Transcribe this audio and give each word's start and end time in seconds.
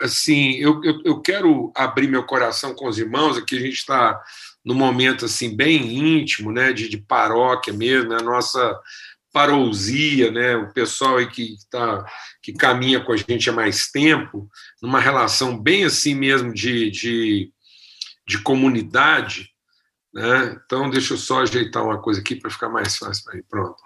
assim, 0.00 0.52
eu, 0.54 0.80
eu, 0.82 1.00
eu, 1.04 1.20
quero 1.20 1.72
abrir 1.74 2.08
meu 2.08 2.24
coração 2.24 2.74
com 2.74 2.88
os 2.88 2.98
irmãos, 2.98 3.36
aqui 3.36 3.56
a 3.56 3.60
gente 3.60 3.74
está 3.74 4.20
num 4.64 4.74
momento, 4.74 5.24
assim, 5.24 5.54
bem 5.54 6.18
íntimo, 6.20 6.52
né, 6.52 6.72
de, 6.72 6.88
de 6.88 6.98
paróquia 6.98 7.72
mesmo, 7.72 8.10
né, 8.10 8.16
a 8.20 8.24
nossa 8.24 8.78
parousia, 9.32 10.30
né, 10.30 10.56
o 10.56 10.72
pessoal 10.72 11.16
aí 11.16 11.26
que, 11.26 11.54
tá, 11.70 12.04
que 12.42 12.52
caminha 12.52 13.00
com 13.00 13.12
a 13.12 13.16
gente 13.16 13.48
há 13.48 13.52
mais 13.52 13.88
tempo, 13.88 14.48
numa 14.82 15.00
relação 15.00 15.58
bem 15.58 15.84
assim 15.84 16.14
mesmo 16.14 16.52
de, 16.52 16.90
de, 16.90 17.50
de 18.26 18.38
comunidade, 18.38 19.51
né? 20.12 20.60
Então, 20.64 20.90
deixa 20.90 21.14
eu 21.14 21.18
só 21.18 21.40
ajeitar 21.40 21.82
uma 21.82 22.00
coisa 22.00 22.20
aqui 22.20 22.36
para 22.36 22.50
ficar 22.50 22.68
mais 22.68 22.96
fácil. 22.96 23.30
Aí, 23.32 23.42
pronto. 23.48 23.76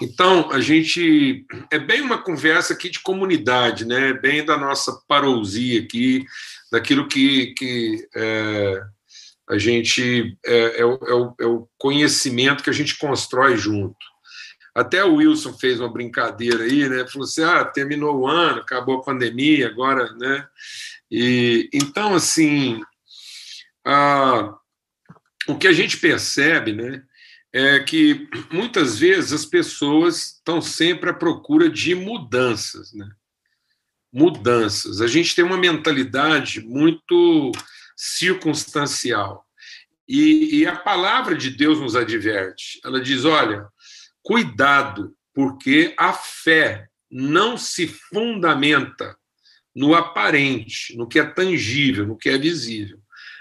Então, 0.00 0.50
a 0.50 0.60
gente. 0.60 1.44
É 1.70 1.78
bem 1.78 2.00
uma 2.00 2.18
conversa 2.18 2.72
aqui 2.72 2.88
de 2.88 3.00
comunidade, 3.00 3.84
né? 3.84 4.14
bem 4.14 4.44
da 4.44 4.56
nossa 4.56 5.02
parousia 5.06 5.80
aqui, 5.82 6.24
daquilo 6.72 7.06
que, 7.06 7.52
que 7.54 8.08
é, 8.16 8.82
a 9.50 9.58
gente. 9.58 10.38
É, 10.46 10.80
é, 10.80 10.84
o, 10.84 10.98
é, 11.06 11.14
o, 11.14 11.34
é 11.40 11.46
o 11.46 11.68
conhecimento 11.76 12.64
que 12.64 12.70
a 12.70 12.74
gente 12.74 12.96
constrói 12.96 13.56
junto. 13.58 13.98
Até 14.74 15.04
o 15.04 15.16
Wilson 15.16 15.52
fez 15.58 15.78
uma 15.78 15.92
brincadeira 15.92 16.64
aí, 16.64 16.88
né? 16.88 17.06
Falou 17.06 17.24
assim: 17.24 17.42
ah, 17.42 17.66
terminou 17.66 18.20
o 18.20 18.26
ano, 18.26 18.62
acabou 18.62 18.98
a 18.98 19.02
pandemia, 19.02 19.66
agora, 19.66 20.10
né? 20.14 20.46
E, 21.10 21.68
então, 21.74 22.14
assim. 22.14 22.80
Ah, 23.84 24.54
o 25.50 25.58
que 25.58 25.66
a 25.66 25.72
gente 25.72 25.96
percebe 25.96 26.72
né, 26.72 27.02
é 27.52 27.80
que 27.80 28.28
muitas 28.52 28.98
vezes 28.98 29.32
as 29.32 29.44
pessoas 29.44 30.34
estão 30.34 30.62
sempre 30.62 31.10
à 31.10 31.14
procura 31.14 31.68
de 31.68 31.94
mudanças. 31.94 32.92
Né? 32.92 33.08
Mudanças. 34.12 35.00
A 35.00 35.06
gente 35.06 35.34
tem 35.34 35.44
uma 35.44 35.56
mentalidade 35.56 36.60
muito 36.60 37.50
circunstancial. 37.96 39.44
E, 40.08 40.60
e 40.60 40.66
a 40.66 40.76
palavra 40.76 41.36
de 41.36 41.50
Deus 41.50 41.80
nos 41.80 41.94
adverte. 41.94 42.80
Ela 42.84 43.00
diz: 43.00 43.24
olha, 43.24 43.66
cuidado, 44.22 45.14
porque 45.34 45.94
a 45.96 46.12
fé 46.12 46.88
não 47.10 47.56
se 47.56 47.86
fundamenta 47.86 49.16
no 49.74 49.94
aparente, 49.94 50.96
no 50.96 51.06
que 51.06 51.18
é 51.18 51.24
tangível, 51.24 52.06
no 52.06 52.16
que 52.16 52.28
é 52.28 52.36
visível 52.36 52.99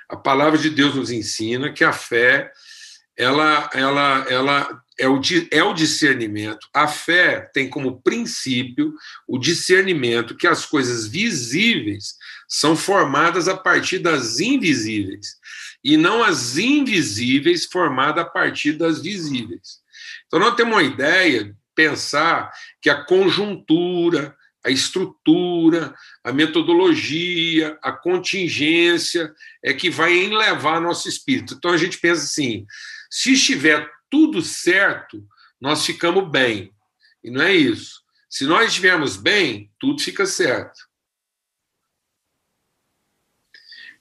a 0.09 0.17
palavra 0.17 0.57
de 0.57 0.69
Deus 0.69 0.95
nos 0.95 1.11
ensina 1.11 1.71
que 1.71 1.83
a 1.83 1.93
fé 1.93 2.51
ela, 3.15 3.69
ela, 3.73 4.25
ela 4.29 4.81
é, 4.97 5.07
o, 5.07 5.19
é 5.51 5.61
o 5.61 5.73
discernimento. 5.73 6.67
A 6.73 6.87
fé 6.87 7.49
tem 7.53 7.69
como 7.69 8.01
princípio 8.01 8.93
o 9.27 9.37
discernimento 9.37 10.37
que 10.37 10.47
as 10.47 10.65
coisas 10.65 11.05
visíveis 11.05 12.15
são 12.47 12.75
formadas 12.75 13.47
a 13.47 13.57
partir 13.57 13.99
das 13.99 14.39
invisíveis 14.39 15.37
e 15.83 15.97
não 15.97 16.23
as 16.23 16.57
invisíveis 16.57 17.65
formadas 17.65 18.23
a 18.23 18.27
partir 18.27 18.73
das 18.73 19.01
visíveis. 19.01 19.79
Então, 20.25 20.39
nós 20.39 20.55
temos 20.55 20.73
uma 20.73 20.83
ideia, 20.83 21.55
pensar 21.75 22.51
que 22.81 22.89
a 22.89 23.03
conjuntura, 23.03 24.35
a 24.63 24.69
estrutura, 24.69 25.95
a 26.23 26.31
metodologia, 26.31 27.77
a 27.81 27.91
contingência 27.91 29.33
é 29.63 29.73
que 29.73 29.89
vai 29.89 30.13
enlevar 30.13 30.81
nosso 30.81 31.07
espírito. 31.07 31.53
Então 31.53 31.71
a 31.71 31.77
gente 31.77 31.97
pensa 31.97 32.23
assim: 32.23 32.65
se 33.09 33.33
estiver 33.33 33.89
tudo 34.09 34.41
certo, 34.41 35.25
nós 35.59 35.85
ficamos 35.85 36.29
bem. 36.29 36.73
E 37.23 37.29
não 37.29 37.41
é 37.41 37.53
isso. 37.53 38.01
Se 38.29 38.45
nós 38.45 38.67
estivermos 38.67 39.17
bem, 39.17 39.71
tudo 39.79 40.01
fica 40.01 40.25
certo. 40.25 40.87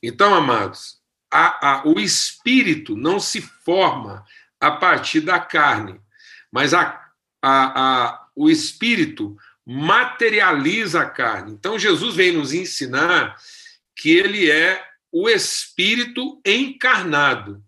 Então, 0.03 0.35
amados, 0.35 1.01
a, 1.31 1.71
a, 1.71 1.89
o 1.89 1.99
espírito 1.99 2.97
não 2.97 3.19
se 3.19 3.41
forma 3.41 4.25
a 4.61 4.71
partir 4.71 5.21
da 5.21 5.41
carne, 5.41 6.01
mas 6.51 6.73
a, 6.75 7.11
o 8.35 8.49
espírito 8.49 9.37
materializa 9.71 11.03
a 11.03 11.11
carne. 11.11 11.53
Então, 11.53 11.79
Jesus 11.79 12.17
vem 12.17 12.33
nos 12.33 12.55
ensinar 12.55 13.37
que 13.95 14.17
ele 14.17 14.51
é 14.51 14.83
o 15.13 15.29
espírito 15.29 16.41
encarnado 16.43 17.63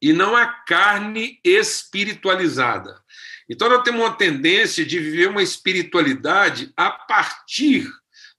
e 0.00 0.14
não 0.14 0.34
a 0.34 0.46
carne 0.46 1.38
espiritualizada. 1.44 2.98
Então, 3.46 3.68
nós 3.68 3.82
temos 3.82 4.00
uma 4.00 4.16
tendência 4.16 4.86
de 4.86 4.98
viver 4.98 5.28
uma 5.28 5.42
espiritualidade 5.42 6.72
a 6.74 6.90
partir 6.90 7.90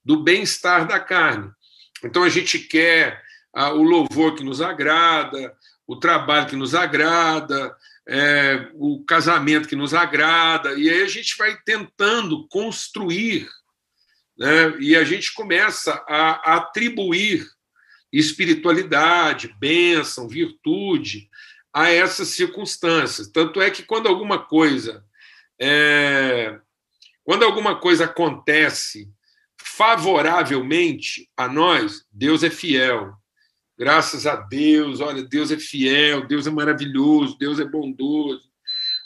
do 0.04 0.24
bem-estar 0.24 0.88
da 0.88 1.00
carne. 1.00 1.52
Então, 2.04 2.24
a 2.24 2.30
gente 2.30 2.58
quer 2.58 3.24
ah, 3.54 3.72
o 3.72 3.84
louvor 3.84 4.34
que 4.34 4.44
nos 4.44 4.62
agrada, 4.62 5.56
o 5.86 5.96
trabalho 5.96 6.48
que 6.48 6.56
nos 6.56 6.74
agrada, 6.74 7.76
é, 8.08 8.70
o 8.76 9.04
casamento 9.06 9.68
que 9.68 9.76
nos 9.76 9.94
agrada, 9.94 10.74
e 10.74 10.90
aí 10.90 11.02
a 11.02 11.08
gente 11.08 11.36
vai 11.38 11.58
tentando 11.66 12.48
construir, 12.48 13.50
né, 14.38 14.76
e 14.80 14.96
a 14.96 15.04
gente 15.04 15.34
começa 15.34 15.94
a, 16.08 16.58
atribuir 16.58 17.48
espiritualidade, 18.12 19.56
bênção, 19.60 20.28
virtude 20.28 21.30
a 21.74 21.90
essas 21.90 22.30
circunstâncias. 22.30 23.28
Tanto 23.28 23.62
é 23.62 23.70
que 23.70 23.84
quando 23.84 24.08
alguma 24.08 24.40
coisa 24.40 25.04
é, 25.60 26.60
quando 27.26 27.44
alguma 27.44 27.80
coisa 27.80 28.06
acontece 28.06 29.10
favoravelmente 29.58 31.30
a 31.36 31.48
nós, 31.48 32.06
Deus 32.12 32.44
é 32.44 32.50
fiel 32.50 33.14
graças 33.78 34.26
a 34.26 34.36
Deus, 34.36 35.00
olha, 35.00 35.24
Deus 35.24 35.52
é 35.52 35.58
fiel, 35.58 36.26
Deus 36.28 36.48
é 36.48 36.52
maravilhoso, 36.52 37.38
Deus 37.38 37.60
é 37.60 37.66
bondoso. 37.66 38.44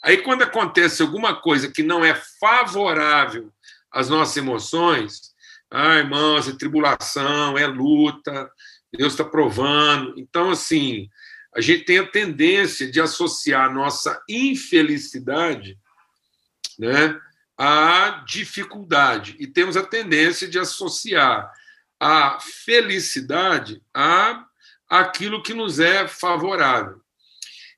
Aí, 0.02 0.18
quando 0.18 0.44
acontece 0.44 1.02
alguma 1.02 1.36
coisa 1.36 1.70
que 1.70 1.84
não 1.84 2.06
é 2.06 2.16
favorável 2.40 3.52
às 3.92 4.10
nossas 4.10 4.38
emoções, 4.38 5.34
ah, 5.70 5.98
irmãos, 5.98 6.48
é 6.48 6.54
tribulação, 6.54 7.58
é 7.58 7.68
luta, 7.68 8.50
Deus 8.92 9.14
está 9.14 9.24
provando. 9.24 10.14
Então, 10.18 10.52
assim, 10.52 11.10
a 11.56 11.62
gente 11.62 11.86
tem 11.86 12.00
a 12.00 12.08
tendência 12.08 12.90
de 12.90 13.02
associar 13.02 13.74
nossa 13.74 14.22
infelicidade 14.30 15.78
né, 16.78 17.20
à 17.58 18.24
dificuldade, 18.26 19.36
e 19.38 19.46
temos 19.46 19.76
a 19.76 19.84
tendência 19.84 20.48
de 20.48 20.58
associar 20.58 21.52
a 22.00 22.40
felicidade 22.40 23.84
à 23.94 24.46
aquilo 24.90 25.44
que 25.44 25.54
nos 25.54 25.80
é 25.80 26.08
favorável. 26.08 27.02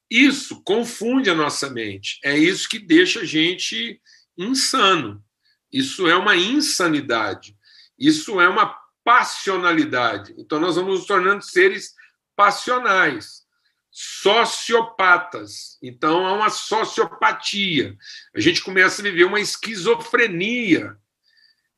Isso 0.09 0.61
confunde 0.63 1.29
a 1.29 1.35
nossa 1.35 1.69
mente. 1.69 2.19
É 2.23 2.37
isso 2.37 2.67
que 2.67 2.79
deixa 2.79 3.21
a 3.21 3.25
gente 3.25 4.01
insano. 4.37 5.23
Isso 5.71 6.07
é 6.07 6.15
uma 6.15 6.35
insanidade. 6.35 7.55
Isso 7.97 8.39
é 8.41 8.47
uma 8.47 8.77
passionalidade. 9.03 10.33
Então, 10.37 10.59
nós 10.59 10.75
vamos 10.75 10.99
nos 10.99 11.07
tornando 11.07 11.43
seres 11.43 11.93
passionais, 12.35 13.43
sociopatas. 13.89 15.77
Então, 15.81 16.25
há 16.25 16.33
uma 16.33 16.49
sociopatia. 16.49 17.95
A 18.35 18.39
gente 18.39 18.61
começa 18.61 19.01
a 19.01 19.03
viver 19.03 19.25
uma 19.25 19.39
esquizofrenia 19.39 20.97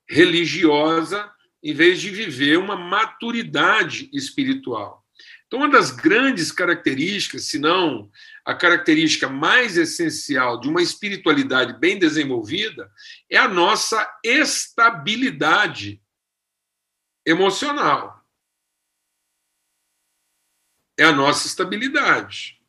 religiosa 0.07 1.31
em 1.61 1.73
vez 1.73 2.01
de 2.01 2.09
viver 2.09 2.57
uma 2.57 2.75
maturidade 2.75 4.09
espiritual. 4.11 5.02
Então, 5.53 5.61
uma 5.61 5.69
das 5.69 5.91
grandes 5.91 6.51
características, 6.51 7.43
se 7.43 7.59
não 7.59 8.09
a 8.43 8.55
característica 8.55 9.29
mais 9.29 9.77
essencial 9.77 10.59
de 10.59 10.67
uma 10.67 10.81
espiritualidade 10.81 11.77
bem 11.77 11.99
desenvolvida, 11.99 12.91
é 13.29 13.37
a 13.37 13.47
nossa 13.47 14.03
estabilidade 14.23 16.01
emocional. 17.23 18.25
É 20.97 21.03
a 21.03 21.11
nossa 21.11 21.45
estabilidade. 21.45 22.59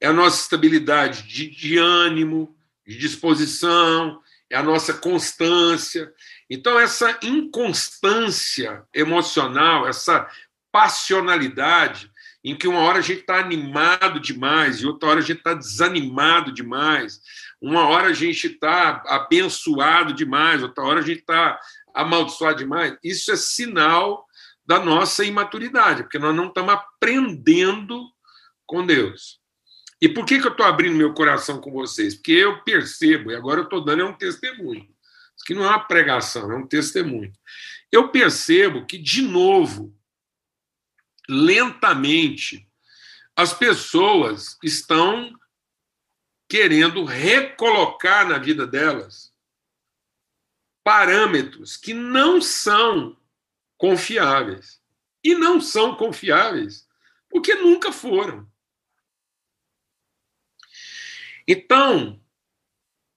É 0.00 0.06
a 0.06 0.12
nossa 0.12 0.40
estabilidade 0.40 1.24
de, 1.24 1.50
de 1.50 1.78
ânimo, 1.78 2.56
de 2.86 2.96
disposição, 2.96 4.22
é 4.48 4.56
a 4.56 4.62
nossa 4.62 4.94
constância. 4.94 6.14
Então, 6.48 6.78
essa 6.78 7.18
inconstância 7.22 8.86
emocional, 8.94 9.88
essa 9.88 10.30
passionalidade, 10.72 12.10
em 12.44 12.56
que 12.56 12.68
uma 12.68 12.80
hora 12.80 12.98
a 12.98 13.02
gente 13.02 13.20
está 13.20 13.38
animado 13.38 14.20
demais 14.20 14.80
e 14.80 14.86
outra 14.86 15.08
hora 15.08 15.18
a 15.18 15.22
gente 15.22 15.38
está 15.38 15.54
desanimado 15.54 16.52
demais, 16.52 17.20
uma 17.60 17.86
hora 17.88 18.08
a 18.08 18.12
gente 18.12 18.46
está 18.46 19.02
abençoado 19.06 20.12
demais, 20.12 20.62
outra 20.62 20.84
hora 20.84 21.00
a 21.00 21.04
gente 21.04 21.20
está 21.20 21.58
amaldiçoado 21.94 22.58
demais. 22.58 22.96
Isso 23.02 23.32
é 23.32 23.36
sinal 23.36 24.26
da 24.64 24.78
nossa 24.78 25.24
imaturidade, 25.24 26.02
porque 26.02 26.18
nós 26.18 26.34
não 26.34 26.48
estamos 26.48 26.74
aprendendo 26.74 28.04
com 28.66 28.86
Deus. 28.86 29.40
E 30.00 30.08
por 30.08 30.24
que, 30.24 30.38
que 30.38 30.46
eu 30.46 30.52
estou 30.52 30.66
abrindo 30.66 30.94
meu 30.94 31.12
coração 31.12 31.60
com 31.60 31.72
vocês? 31.72 32.14
Porque 32.14 32.32
eu 32.32 32.62
percebo, 32.62 33.32
e 33.32 33.34
agora 33.34 33.60
eu 33.60 33.64
estou 33.64 33.84
dando 33.84 34.02
é 34.02 34.04
um 34.04 34.12
testemunho. 34.12 34.86
Aqui 35.42 35.54
não 35.54 35.64
é 35.64 35.68
uma 35.68 35.80
pregação, 35.80 36.52
é 36.52 36.56
um 36.56 36.66
testemunho. 36.66 37.32
eu 37.90 38.08
percebo 38.10 38.86
que, 38.86 38.98
de 38.98 39.22
novo, 39.22 39.97
lentamente, 41.28 42.68
as 43.36 43.52
pessoas 43.52 44.58
estão 44.62 45.32
querendo 46.48 47.04
recolocar 47.04 48.26
na 48.26 48.38
vida 48.38 48.66
delas 48.66 49.32
parâmetros 50.82 51.76
que 51.76 51.92
não 51.92 52.40
são 52.40 53.14
confiáveis. 53.76 54.80
E 55.22 55.34
não 55.34 55.60
são 55.60 55.94
confiáveis 55.94 56.88
porque 57.28 57.54
nunca 57.54 57.92
foram. 57.92 58.50
Então, 61.46 62.18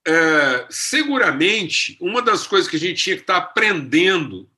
é, 0.06 0.68
seguramente, 0.70 1.98
uma 2.02 2.22
das 2.22 2.46
coisas 2.46 2.70
que 2.70 2.76
a 2.76 2.80
gente 2.80 3.02
tinha 3.02 3.16
que 3.16 3.22
estar 3.22 3.38
aprendendo 3.38 4.51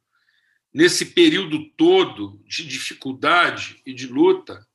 nesse 0.73 1.05
período 1.07 1.69
todo 1.77 2.41
de 2.45 2.65
dificuldade 2.65 3.81
e 3.85 3.93
de 3.93 4.07
luta 4.07 4.67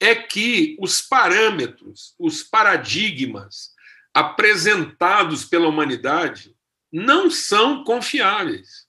é 0.00 0.14
que 0.14 0.76
os 0.80 1.00
parâmetros, 1.00 2.14
os 2.18 2.42
paradigmas 2.42 3.74
apresentados 4.12 5.44
pela 5.44 5.68
humanidade 5.68 6.56
não 6.92 7.30
são 7.30 7.84
confiáveis. 7.84 8.86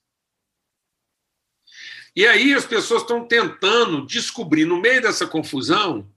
E 2.16 2.26
aí 2.26 2.54
as 2.54 2.66
pessoas 2.66 3.04
estão 3.04 3.28
tentando 3.28 4.06
descobrir, 4.06 4.66
no 4.66 4.82
meio 4.82 5.02
dessa 5.02 5.28
confusão, 5.28 6.12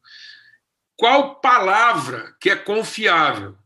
qual 0.97 1.41
palavra 1.41 2.35
que 2.41 2.49
é 2.49 2.57
confiável. 2.57 3.57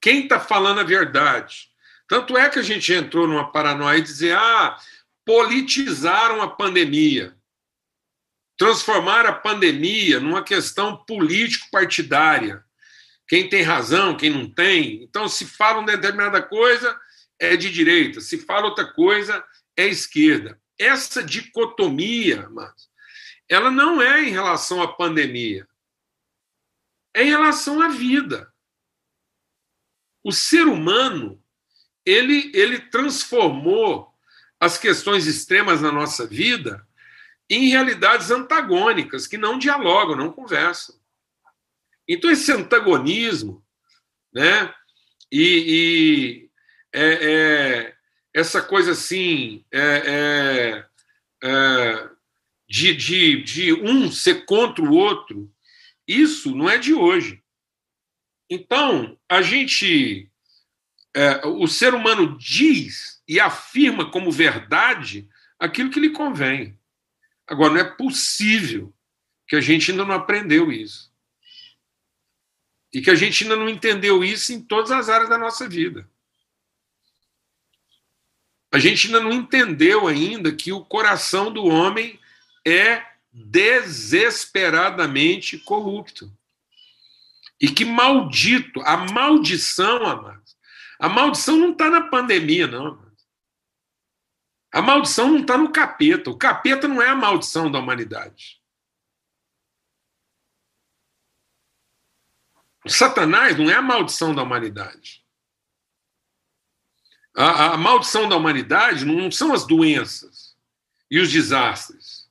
Quem 0.00 0.22
está 0.22 0.38
falando 0.38 0.80
a 0.80 0.84
verdade? 0.84 1.70
Tanto 2.08 2.36
é 2.36 2.48
que 2.48 2.58
a 2.58 2.62
gente 2.62 2.92
entrou 2.92 3.26
numa 3.26 3.50
paranoia 3.50 3.98
e 3.98 4.02
dizer: 4.02 4.36
ah, 4.36 4.78
politizaram 5.26 6.40
a 6.40 6.48
pandemia, 6.48 7.36
transformaram 8.56 9.30
a 9.30 9.34
pandemia 9.34 10.20
numa 10.20 10.42
questão 10.42 11.04
político-partidária. 11.04 12.64
Quem 13.28 13.48
tem 13.48 13.62
razão, 13.62 14.16
quem 14.16 14.30
não 14.30 14.48
tem. 14.48 15.02
Então, 15.02 15.28
se 15.28 15.44
falam 15.44 15.84
determinada 15.84 16.40
coisa, 16.40 16.98
é 17.40 17.56
de 17.56 17.72
direita, 17.72 18.20
se 18.20 18.38
fala 18.38 18.66
outra 18.66 18.86
coisa, 18.92 19.44
é 19.76 19.86
esquerda. 19.88 20.60
Essa 20.78 21.24
dicotomia, 21.24 22.48
mas, 22.50 22.88
ela 23.48 23.70
não 23.70 24.00
é 24.00 24.22
em 24.22 24.30
relação 24.30 24.80
à 24.80 24.94
pandemia, 24.94 25.68
é 27.12 27.24
em 27.24 27.30
relação 27.30 27.82
à 27.82 27.88
vida. 27.88 28.52
O 30.22 30.30
ser 30.30 30.68
humano, 30.68 31.42
ele, 32.04 32.50
ele 32.54 32.78
transformou 32.78 34.15
as 34.60 34.78
questões 34.78 35.26
extremas 35.26 35.80
na 35.80 35.92
nossa 35.92 36.26
vida 36.26 36.86
em 37.48 37.68
realidades 37.68 38.30
antagônicas, 38.30 39.26
que 39.26 39.38
não 39.38 39.58
dialogam, 39.58 40.16
não 40.16 40.32
conversam. 40.32 40.96
Então, 42.08 42.30
esse 42.30 42.50
antagonismo, 42.52 43.64
né, 44.32 44.74
e, 45.30 46.48
e 46.48 46.50
é, 46.92 47.32
é, 47.32 47.96
essa 48.34 48.60
coisa 48.62 48.92
assim, 48.92 49.64
é, 49.70 49.80
é, 50.06 50.86
é, 51.44 52.10
de, 52.68 52.94
de, 52.94 53.42
de 53.42 53.72
um 53.74 54.10
ser 54.10 54.44
contra 54.44 54.84
o 54.84 54.92
outro, 54.92 55.52
isso 56.06 56.54
não 56.54 56.68
é 56.68 56.78
de 56.78 56.94
hoje. 56.94 57.42
Então, 58.48 59.18
a 59.28 59.42
gente. 59.42 60.30
É, 61.14 61.46
o 61.46 61.66
ser 61.66 61.94
humano 61.94 62.36
diz 62.38 63.15
e 63.28 63.40
afirma 63.40 64.10
como 64.10 64.30
verdade 64.30 65.28
aquilo 65.58 65.90
que 65.90 66.00
lhe 66.00 66.10
convém. 66.10 66.78
Agora, 67.46 67.72
não 67.72 67.80
é 67.80 67.84
possível 67.84 68.92
que 69.46 69.56
a 69.56 69.60
gente 69.60 69.90
ainda 69.90 70.04
não 70.04 70.14
aprendeu 70.14 70.72
isso. 70.72 71.12
E 72.92 73.00
que 73.00 73.10
a 73.10 73.14
gente 73.14 73.44
ainda 73.44 73.56
não 73.56 73.68
entendeu 73.68 74.24
isso 74.24 74.52
em 74.52 74.60
todas 74.60 74.90
as 74.90 75.08
áreas 75.08 75.28
da 75.28 75.38
nossa 75.38 75.68
vida. 75.68 76.08
A 78.72 78.78
gente 78.78 79.06
ainda 79.06 79.20
não 79.20 79.32
entendeu 79.32 80.06
ainda 80.06 80.52
que 80.52 80.72
o 80.72 80.84
coração 80.84 81.52
do 81.52 81.64
homem 81.64 82.18
é 82.66 83.06
desesperadamente 83.32 85.58
corrupto. 85.58 86.30
E 87.60 87.68
que 87.68 87.84
maldito, 87.84 88.80
a 88.82 88.96
maldição, 88.96 90.04
amados, 90.04 90.56
a 90.98 91.08
maldição 91.08 91.56
não 91.56 91.70
está 91.72 91.90
na 91.90 92.02
pandemia, 92.02 92.66
não. 92.66 93.05
A 94.76 94.82
maldição 94.82 95.30
não 95.30 95.38
está 95.38 95.56
no 95.56 95.72
capeta. 95.72 96.28
O 96.28 96.36
capeta 96.36 96.86
não 96.86 97.00
é 97.00 97.08
a 97.08 97.16
maldição 97.16 97.70
da 97.70 97.78
humanidade. 97.78 98.60
O 102.84 102.90
Satanás 102.90 103.56
não 103.56 103.70
é 103.70 103.74
a 103.74 103.80
maldição 103.80 104.34
da 104.34 104.42
humanidade. 104.42 105.24
A, 107.34 107.72
a, 107.72 107.76
maldição 107.78 108.28
da 108.28 108.36
humanidade 108.36 109.06
não 109.06 109.30
são 109.30 109.54
as 109.54 109.66
doenças 109.66 110.54
e 111.10 111.18
os 111.20 111.32
desastres. 111.32 112.28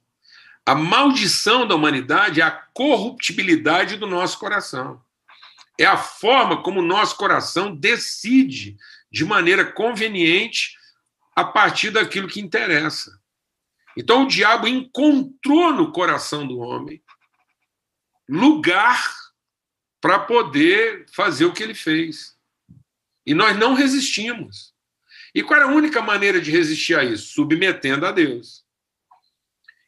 A 0.63 0.75
maldição 0.75 1.67
da 1.67 1.73
humanidade 1.73 2.41
é 2.41 2.43
a 2.43 2.51
corruptibilidade 2.51 3.97
do 3.97 4.05
nosso 4.05 4.37
coração. 4.37 5.03
É 5.79 5.85
a 5.87 5.97
forma 5.97 6.61
como 6.61 6.79
o 6.79 6.85
nosso 6.85 7.17
coração 7.17 7.75
decide 7.75 8.77
de 9.11 9.25
maneira 9.25 9.65
conveniente 9.65 10.77
a 11.35 11.43
partir 11.43 11.91
daquilo 11.91 12.27
que 12.27 12.39
interessa. 12.39 13.19
Então 13.97 14.23
o 14.23 14.27
diabo 14.27 14.67
encontrou 14.67 15.73
no 15.73 15.91
coração 15.91 16.47
do 16.47 16.59
homem 16.59 17.01
lugar 18.27 19.13
para 20.01 20.19
poder 20.19 21.05
fazer 21.11 21.45
o 21.45 21.53
que 21.53 21.63
ele 21.63 21.75
fez. 21.75 22.35
E 23.25 23.33
nós 23.33 23.57
não 23.57 23.73
resistimos. 23.73 24.73
E 25.33 25.43
qual 25.43 25.59
era 25.59 25.69
a 25.69 25.73
única 25.73 26.01
maneira 26.01 26.39
de 26.39 26.51
resistir 26.51 26.97
a 26.97 27.03
isso? 27.03 27.33
Submetendo 27.33 28.05
a 28.05 28.11
Deus. 28.11 28.63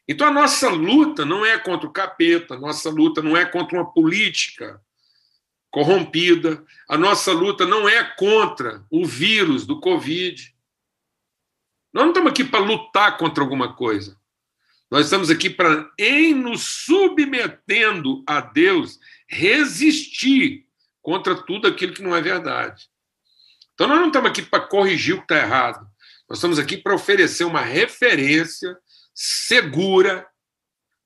Então 0.06 0.26
a 0.26 0.30
nossa 0.30 0.68
luta 0.70 1.24
não 1.24 1.44
é 1.44 1.58
contra 1.58 1.86
o 1.86 1.92
capeta, 1.92 2.54
a 2.54 2.58
nossa 2.58 2.90
luta 2.90 3.22
não 3.22 3.36
é 3.36 3.44
contra 3.44 3.78
uma 3.78 3.92
política 3.92 4.80
corrompida, 5.70 6.64
a 6.88 6.96
nossa 6.96 7.30
luta 7.30 7.66
não 7.66 7.88
é 7.88 8.02
contra 8.16 8.84
o 8.90 9.04
vírus 9.04 9.66
do 9.66 9.78
Covid. 9.80 10.54
Nós 11.92 12.04
não 12.04 12.10
estamos 12.10 12.30
aqui 12.30 12.44
para 12.44 12.60
lutar 12.60 13.16
contra 13.16 13.42
alguma 13.42 13.74
coisa. 13.74 14.16
Nós 14.90 15.06
estamos 15.06 15.30
aqui 15.30 15.50
para, 15.50 15.90
em 15.98 16.34
nos 16.34 16.62
submetendo 16.84 18.22
a 18.26 18.40
Deus, 18.40 18.98
resistir 19.28 20.66
contra 21.02 21.34
tudo 21.34 21.68
aquilo 21.68 21.92
que 21.92 22.02
não 22.02 22.16
é 22.16 22.20
verdade. 22.20 22.88
Então, 23.74 23.86
nós 23.86 23.98
não 23.98 24.08
estamos 24.08 24.30
aqui 24.30 24.42
para 24.42 24.66
corrigir 24.66 25.14
o 25.14 25.18
que 25.18 25.24
está 25.24 25.36
errado. 25.36 25.86
Nós 26.28 26.38
estamos 26.38 26.58
aqui 26.58 26.76
para 26.76 26.94
oferecer 26.94 27.44
uma 27.44 27.60
referência 27.60 28.76
segura 29.14 30.26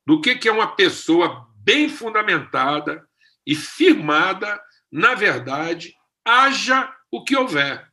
do 0.06 0.20
que, 0.20 0.48
é 0.48 0.52
uma 0.52 0.74
pessoa 0.74 1.48
bem 1.56 1.88
fundamentada 1.88 3.06
e 3.46 3.54
firmada 3.54 4.60
na 4.92 5.14
verdade, 5.14 5.96
haja 6.22 6.94
o 7.10 7.24
que 7.24 7.34
houver. 7.34 7.90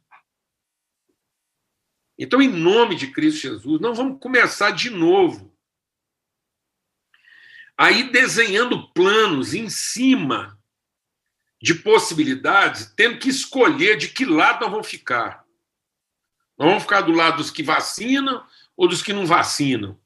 Então, 2.22 2.42
em 2.42 2.50
nome 2.50 2.98
de 2.98 3.08
Cristo 3.08 3.40
Jesus, 3.40 3.80
não 3.80 3.96
vamos 3.96 4.20
começar 4.20 4.72
de 4.72 4.90
novo. 4.90 5.58
Aí 7.78 8.12
desenhando 8.12 8.90
planos 8.90 9.54
em 9.54 9.70
cima 9.70 10.60
de 11.62 11.74
possibilidades, 11.76 12.94
tendo 12.94 13.20
que 13.20 13.30
escolher 13.30 13.96
de 13.96 14.10
que 14.10 14.26
lado 14.26 14.60
nós 14.60 14.70
vamos 14.70 14.88
ficar. 14.88 15.46
Nós 16.58 16.68
vamos 16.68 16.84
ficar 16.84 17.02
do 17.02 17.14
lado 17.14 17.38
dos 17.38 17.50
que 17.50 17.64
vacinam 17.64 18.46
ou 18.76 18.86
dos 18.86 19.02
que 19.02 19.14
não 19.14 19.26
vacinam? 19.26 19.98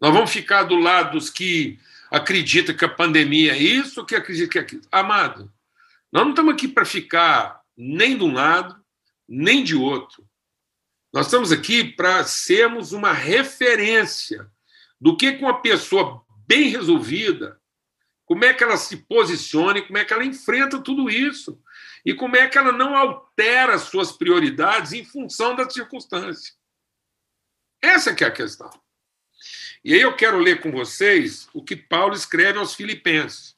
Nós 0.00 0.14
vamos 0.14 0.30
ficar 0.30 0.62
do 0.62 0.76
lado 0.76 1.18
dos 1.18 1.28
que 1.28 1.80
acreditam 2.12 2.76
que 2.76 2.84
a 2.84 2.88
pandemia 2.88 3.54
é 3.54 3.58
isso 3.58 4.00
ou 4.00 4.06
que 4.06 4.14
acreditam 4.14 4.50
que 4.50 4.58
é 4.58 4.62
aquilo? 4.62 4.82
Amado, 4.90 5.52
nós 6.12 6.22
não 6.22 6.30
estamos 6.30 6.54
aqui 6.54 6.68
para 6.68 6.84
ficar 6.84 7.60
nem 7.76 8.16
de 8.16 8.22
um 8.22 8.32
lado, 8.32 8.79
nem 9.30 9.62
de 9.62 9.76
outro. 9.76 10.28
Nós 11.12 11.26
estamos 11.26 11.52
aqui 11.52 11.84
para 11.84 12.24
sermos 12.24 12.90
uma 12.90 13.12
referência 13.12 14.50
do 15.00 15.16
que, 15.16 15.34
com 15.34 15.46
uma 15.46 15.62
pessoa 15.62 16.24
bem 16.46 16.68
resolvida, 16.68 17.60
como 18.26 18.44
é 18.44 18.52
que 18.54 18.62
ela 18.62 18.76
se 18.76 18.96
posiciona 18.96 19.82
como 19.82 19.98
é 19.98 20.04
que 20.04 20.12
ela 20.12 20.24
enfrenta 20.24 20.80
tudo 20.80 21.10
isso. 21.10 21.60
E 22.04 22.14
como 22.14 22.36
é 22.36 22.48
que 22.48 22.56
ela 22.56 22.70
não 22.70 22.96
altera 22.96 23.76
suas 23.76 24.12
prioridades 24.12 24.92
em 24.92 25.04
função 25.04 25.54
da 25.56 25.68
circunstância. 25.68 26.54
Essa 27.82 28.14
que 28.14 28.22
é 28.22 28.28
a 28.28 28.32
questão. 28.32 28.70
E 29.84 29.94
aí 29.94 30.00
eu 30.00 30.14
quero 30.14 30.38
ler 30.38 30.60
com 30.60 30.70
vocês 30.70 31.48
o 31.52 31.64
que 31.64 31.74
Paulo 31.74 32.14
escreve 32.14 32.58
aos 32.58 32.74
Filipenses, 32.74 33.56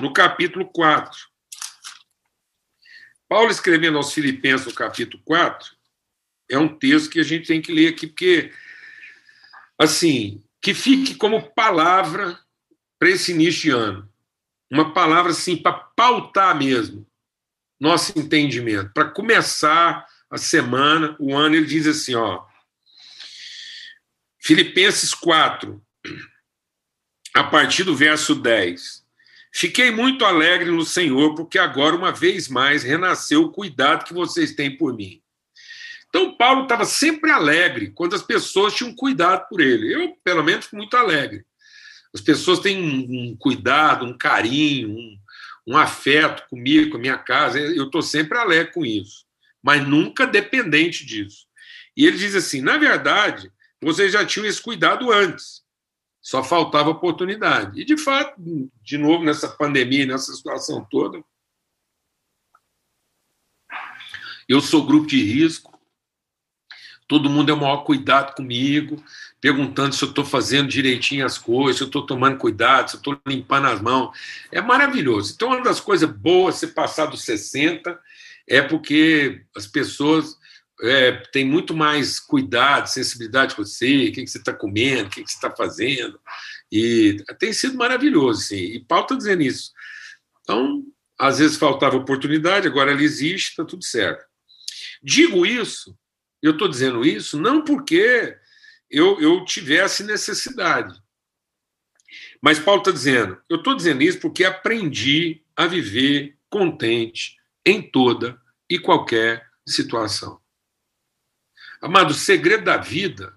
no 0.00 0.12
capítulo 0.12 0.70
4. 0.70 1.31
Paulo 3.32 3.50
escrevendo 3.50 3.96
aos 3.96 4.12
Filipenses, 4.12 4.66
no 4.66 4.74
capítulo 4.74 5.22
4, 5.24 5.74
é 6.50 6.58
um 6.58 6.68
texto 6.68 7.08
que 7.08 7.18
a 7.18 7.22
gente 7.22 7.46
tem 7.46 7.62
que 7.62 7.72
ler 7.72 7.88
aqui, 7.88 8.06
porque, 8.06 8.52
assim, 9.78 10.44
que 10.60 10.74
fique 10.74 11.14
como 11.14 11.50
palavra 11.54 12.38
para 12.98 13.08
esse 13.08 13.32
início 13.32 13.62
de 13.62 13.70
ano. 13.70 14.12
Uma 14.70 14.92
palavra, 14.92 15.32
assim, 15.32 15.56
para 15.56 15.72
pautar 15.72 16.54
mesmo 16.58 17.06
nosso 17.80 18.18
entendimento. 18.18 18.92
Para 18.92 19.08
começar 19.08 20.06
a 20.28 20.36
semana, 20.36 21.16
o 21.18 21.34
ano, 21.34 21.56
ele 21.56 21.64
diz 21.64 21.86
assim, 21.86 22.14
ó. 22.14 22.44
Filipenses 24.38 25.14
4, 25.14 25.82
a 27.34 27.44
partir 27.44 27.84
do 27.84 27.96
verso 27.96 28.34
10. 28.34 29.01
Fiquei 29.54 29.90
muito 29.90 30.24
alegre 30.24 30.70
no 30.70 30.84
Senhor, 30.84 31.34
porque 31.34 31.58
agora, 31.58 31.94
uma 31.94 32.10
vez 32.10 32.48
mais, 32.48 32.82
renasceu 32.82 33.42
o 33.42 33.52
cuidado 33.52 34.04
que 34.04 34.14
vocês 34.14 34.54
têm 34.54 34.76
por 34.76 34.94
mim. 34.94 35.20
Então, 36.08 36.34
Paulo 36.34 36.62
estava 36.62 36.86
sempre 36.86 37.30
alegre 37.30 37.90
quando 37.90 38.14
as 38.14 38.22
pessoas 38.22 38.74
tinham 38.74 38.94
cuidado 38.94 39.46
por 39.48 39.60
ele. 39.60 39.94
Eu, 39.94 40.16
pelo 40.24 40.42
menos, 40.42 40.64
fico 40.64 40.76
muito 40.76 40.96
alegre. 40.96 41.44
As 42.14 42.20
pessoas 42.20 42.60
têm 42.60 42.78
um, 42.78 43.36
cuidado, 43.36 44.04
um 44.04 44.16
carinho, 44.16 44.90
um, 44.90 45.18
um 45.66 45.76
afeto 45.76 46.46
comigo, 46.48 46.90
com 46.90 46.96
a 46.96 47.00
minha 47.00 47.18
casa. 47.18 47.58
Eu 47.58 47.86
estou 47.86 48.02
sempre 48.02 48.36
alegre 48.38 48.72
com 48.72 48.84
isso, 48.84 49.24
mas 49.62 49.86
nunca 49.86 50.26
dependente 50.26 51.06
disso. 51.06 51.46
E 51.96 52.06
ele 52.06 52.18
diz 52.18 52.34
assim: 52.34 52.60
na 52.60 52.76
verdade, 52.76 53.50
vocês 53.80 54.12
já 54.12 54.24
tinham 54.24 54.46
esse 54.46 54.60
cuidado 54.60 55.10
antes, 55.10 55.61
só 56.22 56.44
faltava 56.44 56.90
oportunidade. 56.90 57.80
E, 57.80 57.84
de 57.84 57.96
fato, 57.96 58.40
de 58.80 58.96
novo, 58.96 59.24
nessa 59.24 59.48
pandemia, 59.48 60.06
nessa 60.06 60.32
situação 60.32 60.86
toda, 60.88 61.22
eu 64.48 64.60
sou 64.60 64.86
grupo 64.86 65.08
de 65.08 65.20
risco, 65.20 65.76
todo 67.08 67.28
mundo 67.28 67.50
é 67.50 67.52
o 67.52 67.60
maior 67.60 67.78
cuidado 67.78 68.34
comigo, 68.34 69.02
perguntando 69.40 69.94
se 69.94 70.04
eu 70.04 70.10
estou 70.10 70.24
fazendo 70.24 70.68
direitinho 70.68 71.26
as 71.26 71.36
coisas, 71.36 71.78
se 71.78 71.82
eu 71.82 71.86
estou 71.86 72.06
tomando 72.06 72.38
cuidado, 72.38 72.88
se 72.88 72.96
eu 72.96 72.98
estou 72.98 73.20
limpando 73.26 73.66
as 73.66 73.80
mãos. 73.80 74.16
É 74.52 74.60
maravilhoso. 74.60 75.32
Então, 75.34 75.48
uma 75.48 75.62
das 75.62 75.80
coisas 75.80 76.08
boas, 76.08 76.54
se 76.54 76.68
passar 76.68 77.06
dos 77.06 77.24
60, 77.24 77.98
é 78.46 78.62
porque 78.62 79.44
as 79.56 79.66
pessoas 79.66 80.38
é, 80.82 81.12
têm 81.32 81.44
muito 81.44 81.74
mais 81.74 82.18
cuidado, 82.18 82.88
sensibilidade 82.88 83.54
com 83.54 83.64
você, 83.64 84.08
o 84.08 84.12
que, 84.12 84.24
que 84.24 84.26
você 84.26 84.38
está 84.38 84.52
comendo, 84.52 85.06
o 85.06 85.10
que, 85.10 85.22
que 85.22 85.30
você 85.30 85.36
está 85.36 85.50
fazendo. 85.50 86.18
E 86.70 87.16
tem 87.38 87.52
sido 87.52 87.76
maravilhoso, 87.76 88.42
sim. 88.42 88.56
E 88.56 88.84
Paulo 88.84 89.04
está 89.04 89.14
dizendo 89.14 89.42
isso. 89.42 89.72
Então, 90.40 90.84
às 91.18 91.38
vezes 91.38 91.56
faltava 91.56 91.96
oportunidade, 91.96 92.66
agora 92.66 92.90
ela 92.90 93.02
existe, 93.02 93.50
está 93.50 93.64
tudo 93.64 93.84
certo. 93.84 94.24
Digo 95.02 95.46
isso, 95.46 95.96
eu 96.42 96.52
estou 96.52 96.68
dizendo 96.68 97.04
isso 97.04 97.40
não 97.40 97.62
porque 97.62 98.36
eu, 98.90 99.20
eu 99.20 99.44
tivesse 99.44 100.02
necessidade. 100.02 101.00
Mas 102.40 102.58
Paulo 102.58 102.80
está 102.80 102.90
dizendo, 102.90 103.40
eu 103.48 103.58
estou 103.58 103.76
dizendo 103.76 104.02
isso 104.02 104.18
porque 104.18 104.44
aprendi 104.44 105.42
a 105.54 105.66
viver 105.68 106.36
contente 106.50 107.36
em 107.64 107.80
toda 107.80 108.40
e 108.68 108.78
qualquer 108.80 109.46
situação. 109.66 110.41
Amado, 111.82 112.12
o 112.12 112.14
segredo 112.14 112.64
da 112.64 112.76
vida 112.76 113.34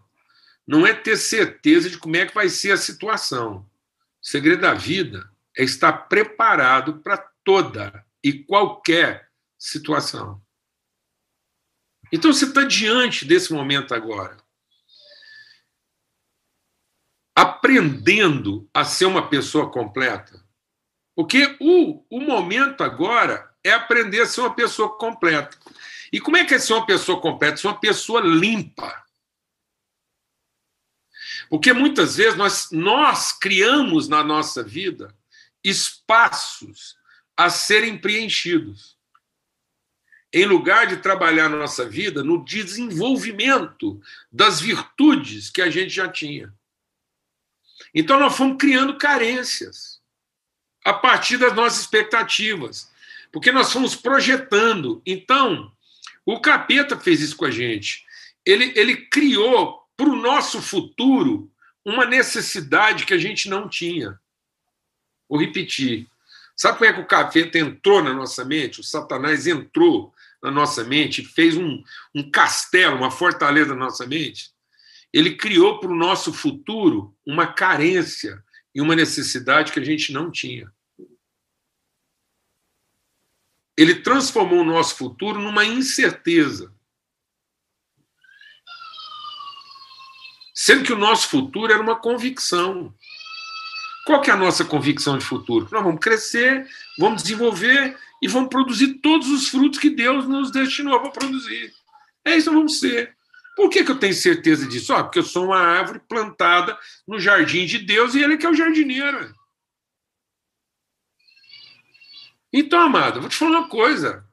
não 0.67 0.85
é 0.85 0.93
ter 0.93 1.17
certeza 1.17 1.89
de 1.89 1.97
como 1.97 2.15
é 2.15 2.25
que 2.25 2.33
vai 2.33 2.47
ser 2.47 2.71
a 2.71 2.77
situação. 2.77 3.67
O 4.21 4.27
segredo 4.27 4.61
da 4.61 4.73
vida 4.73 5.29
é 5.57 5.63
estar 5.63 5.93
preparado 6.07 6.99
para 7.01 7.17
toda 7.43 8.05
e 8.23 8.31
qualquer 8.31 9.29
situação. 9.57 10.41
Então 12.11 12.31
você 12.31 12.45
está 12.45 12.63
diante 12.63 13.25
desse 13.25 13.51
momento 13.51 13.93
agora 13.93 14.37
aprendendo 17.35 18.69
a 18.73 18.85
ser 18.85 19.05
uma 19.05 19.27
pessoa 19.27 19.69
completa. 19.69 20.41
Porque 21.13 21.57
o, 21.59 22.05
o 22.09 22.21
momento 22.21 22.81
agora 22.81 23.53
é 23.63 23.71
aprender 23.71 24.21
a 24.21 24.25
ser 24.25 24.41
uma 24.41 24.53
pessoa 24.55 24.97
completa. 24.97 25.57
E 26.15 26.19
como 26.21 26.37
é 26.37 26.45
que 26.45 26.53
é 26.53 26.59
ser 26.59 26.71
uma 26.71 26.85
pessoa 26.85 27.19
completa? 27.19 27.57
Ser 27.57 27.67
uma 27.67 27.77
pessoa 27.77 28.21
limpa. 28.21 29.05
Porque 31.49 31.73
muitas 31.73 32.15
vezes 32.15 32.37
nós, 32.37 32.71
nós 32.71 33.33
criamos 33.33 34.07
na 34.07 34.23
nossa 34.23 34.63
vida 34.63 35.13
espaços 35.61 36.97
a 37.35 37.49
serem 37.49 37.97
preenchidos. 37.97 38.97
Em 40.31 40.45
lugar 40.45 40.87
de 40.87 40.95
trabalhar 40.95 41.49
na 41.49 41.57
nossa 41.57 41.85
vida 41.85 42.23
no 42.23 42.45
desenvolvimento 42.45 44.01
das 44.31 44.61
virtudes 44.61 45.49
que 45.49 45.61
a 45.61 45.69
gente 45.69 45.89
já 45.89 46.07
tinha. 46.07 46.53
Então, 47.93 48.17
nós 48.17 48.37
fomos 48.37 48.55
criando 48.57 48.97
carências 48.97 50.01
a 50.81 50.93
partir 50.93 51.35
das 51.35 51.53
nossas 51.53 51.81
expectativas, 51.81 52.89
porque 53.33 53.51
nós 53.51 53.73
fomos 53.73 53.97
projetando. 53.97 55.01
Então, 55.05 55.75
o 56.25 56.39
capeta 56.39 56.97
fez 56.97 57.21
isso 57.21 57.35
com 57.35 57.45
a 57.45 57.51
gente. 57.51 58.03
Ele, 58.45 58.73
ele 58.75 58.95
criou 58.95 59.81
para 59.95 60.09
o 60.09 60.15
nosso 60.15 60.61
futuro 60.61 61.51
uma 61.83 62.05
necessidade 62.05 63.05
que 63.05 63.13
a 63.13 63.17
gente 63.17 63.47
não 63.47 63.69
tinha. 63.69 64.19
Vou 65.29 65.39
repetir. 65.39 66.07
Sabe 66.55 66.77
como 66.77 66.89
é 66.89 66.93
que 66.93 67.01
o 67.01 67.07
capeta 67.07 67.59
entrou 67.59 68.01
na 68.01 68.13
nossa 68.13 68.43
mente? 68.43 68.79
O 68.79 68.83
Satanás 68.83 69.45
entrou 69.45 70.13
na 70.41 70.49
nossa 70.49 70.83
mente, 70.83 71.23
fez 71.23 71.57
um, 71.57 71.83
um 72.13 72.29
castelo, 72.29 72.95
uma 72.95 73.11
fortaleza 73.11 73.69
na 73.69 73.85
nossa 73.85 74.05
mente? 74.05 74.55
ele 75.15 75.37
criou 75.37 75.79
para 75.79 75.89
o 75.89 75.95
nosso 75.95 76.33
futuro 76.33 77.15
uma 77.25 77.47
carência 77.47 78.43
e 78.75 78.81
uma 78.81 78.97
necessidade 78.97 79.71
que 79.71 79.79
a 79.79 79.83
gente 79.83 80.11
não 80.11 80.29
tinha. 80.29 80.69
Ele 83.77 83.95
transformou 83.95 84.61
o 84.61 84.65
nosso 84.65 84.95
futuro 84.95 85.39
numa 85.39 85.65
incerteza. 85.65 86.73
Sendo 90.53 90.83
que 90.83 90.93
o 90.93 90.97
nosso 90.97 91.27
futuro 91.27 91.71
era 91.71 91.81
uma 91.81 91.97
convicção. 91.97 92.93
Qual 94.05 94.21
que 94.21 94.29
é 94.29 94.33
a 94.33 94.37
nossa 94.37 94.63
convicção 94.63 95.17
de 95.17 95.25
futuro? 95.25 95.67
Nós 95.71 95.83
vamos 95.83 95.99
crescer, 95.99 96.65
vamos 96.97 97.23
desenvolver 97.23 97.97
e 98.21 98.27
vamos 98.27 98.49
produzir 98.49 98.99
todos 99.01 99.27
os 99.29 99.49
frutos 99.49 99.79
que 99.79 99.89
Deus 99.89 100.25
nos 100.27 100.51
destinou 100.51 101.01
para 101.01 101.11
produzir. 101.11 101.73
É 102.23 102.37
isso 102.37 102.49
que 102.49 102.55
vamos 102.55 102.79
ser. 102.79 103.13
Por 103.57 103.69
que, 103.69 103.83
que 103.83 103.91
eu 103.91 103.99
tenho 103.99 104.13
certeza 104.13 104.65
disso? 104.65 104.93
Ah, 104.93 105.03
porque 105.03 105.19
eu 105.19 105.23
sou 105.23 105.45
uma 105.45 105.59
árvore 105.59 105.99
plantada 106.07 106.77
no 107.07 107.19
jardim 107.19 107.65
de 107.65 107.79
Deus 107.79 108.15
e 108.15 108.23
ele 108.23 108.37
que 108.37 108.45
é 108.45 108.49
o 108.49 108.55
jardineiro. 108.55 109.34
Então, 112.57 112.79
amado, 112.79 113.19
vou 113.19 113.29
te 113.29 113.35
falar 113.35 113.59
uma 113.59 113.67
coisa. 113.67 114.25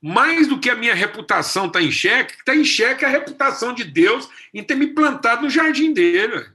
Mais 0.00 0.48
do 0.48 0.58
que 0.58 0.68
a 0.68 0.74
minha 0.74 0.96
reputação 0.96 1.66
está 1.66 1.80
em 1.80 1.92
xeque, 1.92 2.34
está 2.34 2.56
em 2.56 2.64
xeque 2.64 3.04
a 3.04 3.08
reputação 3.08 3.72
de 3.72 3.84
Deus 3.84 4.28
em 4.52 4.64
ter 4.64 4.74
me 4.74 4.88
plantado 4.88 5.42
no 5.42 5.48
jardim 5.48 5.92
dele. 5.92 6.50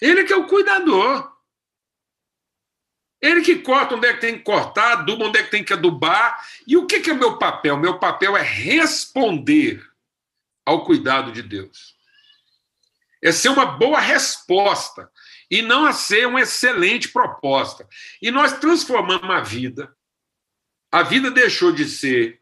Ele 0.00 0.22
que 0.22 0.32
é 0.32 0.36
o 0.36 0.46
cuidador. 0.46 1.36
Ele 3.20 3.40
que 3.40 3.56
corta 3.56 3.96
onde 3.96 4.06
é 4.06 4.14
que 4.14 4.20
tem 4.20 4.38
que 4.38 4.44
cortar, 4.44 4.98
aduba 4.98 5.24
onde 5.24 5.40
é 5.40 5.42
que 5.42 5.50
tem 5.50 5.64
que 5.64 5.72
adubar. 5.72 6.46
E 6.64 6.76
o 6.76 6.86
que, 6.86 7.00
que 7.00 7.10
é 7.10 7.14
meu 7.14 7.38
papel? 7.38 7.76
Meu 7.76 7.98
papel 7.98 8.36
é 8.36 8.42
responder 8.42 9.84
ao 10.64 10.84
cuidado 10.84 11.32
de 11.32 11.42
Deus. 11.42 11.96
É 13.20 13.32
ser 13.32 13.48
uma 13.48 13.66
boa 13.66 13.98
resposta 13.98 15.10
e 15.50 15.62
não 15.62 15.84
a 15.84 15.92
ser 15.92 16.26
uma 16.26 16.40
excelente 16.40 17.08
proposta. 17.08 17.88
E 18.20 18.30
nós 18.30 18.58
transformamos 18.58 19.30
a 19.30 19.40
vida. 19.40 19.94
A 20.92 21.02
vida 21.02 21.30
deixou 21.30 21.72
de 21.72 21.84
ser 21.86 22.38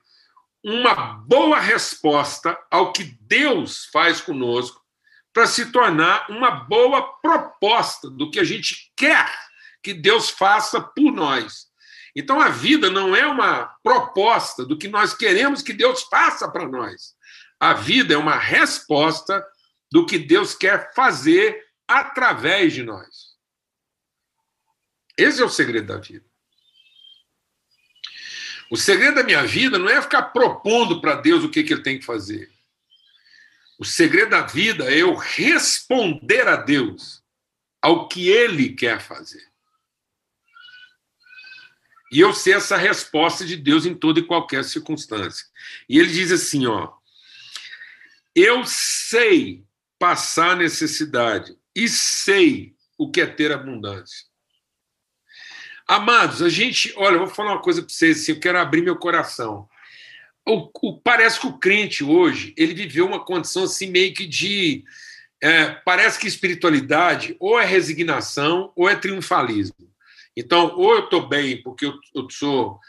uma 0.62 0.94
boa 0.94 1.60
resposta 1.60 2.58
ao 2.70 2.92
que 2.92 3.04
Deus 3.20 3.84
faz 3.92 4.20
conosco 4.20 4.84
para 5.32 5.46
se 5.46 5.70
tornar 5.70 6.30
uma 6.30 6.50
boa 6.50 7.02
proposta 7.20 8.10
do 8.10 8.30
que 8.30 8.40
a 8.40 8.44
gente 8.44 8.90
quer 8.96 9.30
que 9.82 9.94
Deus 9.94 10.30
faça 10.30 10.80
por 10.80 11.12
nós. 11.12 11.66
Então 12.16 12.40
a 12.40 12.48
vida 12.48 12.90
não 12.90 13.14
é 13.14 13.26
uma 13.26 13.66
proposta 13.82 14.64
do 14.64 14.76
que 14.76 14.88
nós 14.88 15.14
queremos 15.14 15.62
que 15.62 15.72
Deus 15.72 16.02
faça 16.04 16.50
para 16.50 16.66
nós. 16.66 17.14
A 17.60 17.74
vida 17.74 18.14
é 18.14 18.16
uma 18.16 18.36
resposta 18.36 19.46
do 19.92 20.06
que 20.06 20.18
Deus 20.18 20.54
quer 20.54 20.92
fazer 20.94 21.65
através 21.86 22.72
de 22.72 22.82
nós. 22.82 23.36
Esse 25.16 25.40
é 25.40 25.44
o 25.44 25.50
segredo 25.50 25.86
da 25.86 25.98
vida. 25.98 26.24
O 28.70 28.76
segredo 28.76 29.14
da 29.14 29.22
minha 29.22 29.46
vida 29.46 29.78
não 29.78 29.88
é 29.88 30.02
ficar 30.02 30.22
propondo 30.24 31.00
para 31.00 31.14
Deus 31.14 31.44
o 31.44 31.48
que, 31.48 31.62
que 31.62 31.72
ele 31.72 31.82
tem 31.82 31.98
que 31.98 32.04
fazer. 32.04 32.50
O 33.78 33.84
segredo 33.84 34.30
da 34.30 34.42
vida 34.42 34.84
é 34.92 34.98
eu 34.98 35.14
responder 35.14 36.48
a 36.48 36.56
Deus 36.56 37.22
ao 37.80 38.08
que 38.08 38.28
ele 38.28 38.70
quer 38.74 39.00
fazer. 39.00 39.46
E 42.10 42.20
eu 42.20 42.32
sei 42.32 42.54
essa 42.54 42.76
resposta 42.76 43.44
de 43.44 43.56
Deus 43.56 43.84
em 43.84 43.94
toda 43.94 44.20
e 44.20 44.26
qualquer 44.26 44.64
circunstância. 44.64 45.46
E 45.88 45.98
ele 45.98 46.10
diz 46.12 46.32
assim, 46.32 46.66
ó: 46.66 46.92
Eu 48.34 48.64
sei 48.64 49.64
passar 49.98 50.56
necessidade 50.56 51.58
e 51.76 51.86
sei 51.88 52.74
o 52.96 53.10
que 53.10 53.20
é 53.20 53.26
ter 53.26 53.52
abundância. 53.52 54.24
Amados, 55.86 56.42
a 56.42 56.48
gente, 56.48 56.92
olha, 56.96 57.16
eu 57.16 57.26
vou 57.26 57.28
falar 57.28 57.52
uma 57.52 57.62
coisa 57.62 57.82
para 57.82 57.92
vocês, 57.92 58.22
assim, 58.22 58.32
eu 58.32 58.40
quero 58.40 58.58
abrir 58.58 58.82
meu 58.82 58.96
coração. 58.96 59.68
O, 60.48 60.70
o, 60.82 61.00
parece 61.00 61.38
que 61.38 61.46
o 61.46 61.58
crente 61.58 62.02
hoje, 62.02 62.54
ele 62.56 62.74
viveu 62.74 63.06
uma 63.06 63.24
condição 63.24 63.64
assim 63.64 63.90
meio 63.90 64.14
que 64.14 64.26
de. 64.26 64.84
É, 65.42 65.68
parece 65.84 66.18
que 66.18 66.26
espiritualidade 66.26 67.36
ou 67.38 67.60
é 67.60 67.64
resignação 67.64 68.72
ou 68.74 68.88
é 68.88 68.96
triunfalismo. 68.96 69.92
Então, 70.34 70.74
ou 70.76 70.94
eu 70.94 71.04
estou 71.04 71.28
bem 71.28 71.62
porque 71.62 71.84
eu, 71.84 71.94
eu 72.14 72.30
sou. 72.30 72.80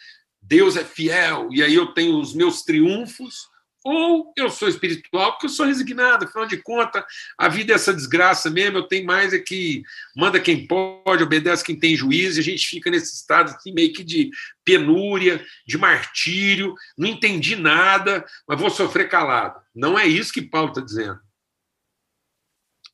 Deus 0.41 0.77
é 0.77 0.85
fiel 0.85 1.49
e 1.51 1.61
aí 1.61 1.75
eu 1.75 1.87
tenho 1.87 2.17
os 2.19 2.33
meus 2.33 2.63
triunfos, 2.63 3.49
ou 3.87 4.33
eu 4.35 4.49
sou 4.49 4.67
espiritual 4.67 5.31
porque 5.31 5.45
eu 5.45 5.49
sou 5.49 5.65
resignado, 5.65 6.25
afinal 6.25 6.45
de 6.45 6.57
contas, 6.57 7.03
a 7.37 7.47
vida 7.47 7.71
é 7.71 7.75
essa 7.75 7.93
desgraça 7.93 8.49
mesmo, 8.49 8.79
eu 8.79 8.83
tenho 8.83 9.05
mais 9.05 9.31
é 9.31 9.39
que 9.39 9.81
manda 10.13 10.41
quem 10.41 10.67
pode, 10.67 11.23
obedece 11.23 11.63
quem 11.63 11.79
tem 11.79 11.95
juízo, 11.95 12.37
e 12.37 12.41
a 12.41 12.43
gente 12.43 12.67
fica 12.67 12.91
nesse 12.91 13.15
estado 13.15 13.51
assim, 13.51 13.71
meio 13.71 13.93
que 13.93 14.03
de 14.03 14.29
penúria, 14.65 15.41
de 15.65 15.77
martírio, 15.77 16.75
não 16.97 17.07
entendi 17.07 17.55
nada, 17.55 18.25
mas 18.45 18.59
vou 18.59 18.69
sofrer 18.69 19.07
calado. 19.07 19.61
Não 19.73 19.97
é 19.97 20.05
isso 20.05 20.33
que 20.33 20.41
Paulo 20.41 20.69
está 20.69 20.81
dizendo. 20.81 21.19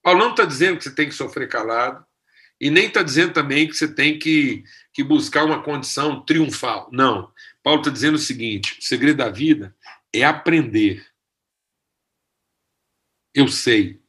Paulo 0.03 0.19
não 0.19 0.31
está 0.31 0.45
dizendo 0.45 0.77
que 0.77 0.83
você 0.83 0.93
tem 0.93 1.09
que 1.09 1.15
sofrer 1.15 1.49
calado, 1.49 2.05
e 2.61 2.69
nem 2.69 2.85
está 2.85 3.01
dizendo 3.01 3.33
também 3.33 3.67
que 3.67 3.73
você 3.73 3.87
tem 3.87 4.19
que, 4.19 4.63
que 4.93 5.03
buscar 5.03 5.43
uma 5.43 5.63
condição 5.63 6.23
triunfal. 6.23 6.87
Não. 6.93 7.31
Paulo 7.63 7.81
está 7.81 7.91
dizendo 7.91 8.15
o 8.15 8.19
seguinte: 8.19 8.77
o 8.79 8.83
segredo 8.83 9.17
da 9.17 9.29
vida 9.29 9.75
é 10.13 10.23
aprender. 10.23 11.05
Eu 13.33 13.47
sei. 13.47 14.01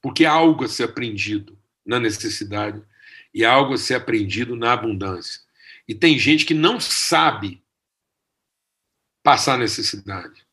Porque 0.00 0.24
há 0.24 0.32
algo 0.32 0.64
a 0.64 0.68
ser 0.68 0.84
aprendido 0.84 1.58
na 1.84 1.98
necessidade 1.98 2.82
e 3.34 3.44
há 3.44 3.52
algo 3.52 3.74
a 3.74 3.78
ser 3.78 3.94
aprendido 3.94 4.54
na 4.54 4.72
abundância. 4.72 5.42
E 5.86 5.94
tem 5.94 6.18
gente 6.18 6.44
que 6.44 6.54
não 6.54 6.78
sabe 6.78 7.64
passar 9.22 9.58
necessidade. 9.58 10.46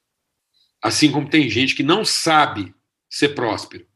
Assim 0.82 1.12
como 1.12 1.30
tem 1.30 1.50
gente 1.50 1.76
que 1.76 1.84
não 1.84 2.04
sabe 2.04 2.74
ser 3.10 3.30
próspero. 3.36 3.88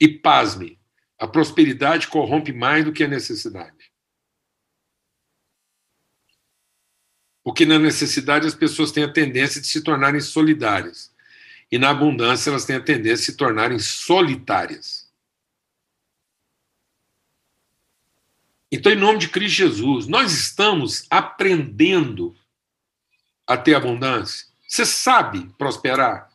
E 0.00 0.08
pasme, 0.08 0.78
a 1.18 1.26
prosperidade 1.26 2.08
corrompe 2.08 2.52
mais 2.52 2.84
do 2.84 2.92
que 2.92 3.04
a 3.04 3.08
necessidade. 3.08 3.75
Porque 7.46 7.64
na 7.64 7.78
necessidade 7.78 8.44
as 8.44 8.56
pessoas 8.56 8.90
têm 8.90 9.04
a 9.04 9.12
tendência 9.12 9.60
de 9.60 9.68
se 9.68 9.80
tornarem 9.80 10.20
solidárias. 10.20 11.12
E 11.70 11.78
na 11.78 11.90
abundância 11.90 12.50
elas 12.50 12.64
têm 12.64 12.74
a 12.74 12.80
tendência 12.80 13.18
de 13.18 13.22
se 13.30 13.36
tornarem 13.36 13.78
solitárias. 13.78 15.08
Então, 18.68 18.90
em 18.90 18.96
nome 18.96 19.20
de 19.20 19.28
Cristo 19.28 19.58
Jesus, 19.58 20.08
nós 20.08 20.32
estamos 20.32 21.06
aprendendo 21.08 22.36
a 23.46 23.56
ter 23.56 23.76
abundância. 23.76 24.48
Você 24.66 24.84
sabe 24.84 25.48
prosperar 25.56 26.28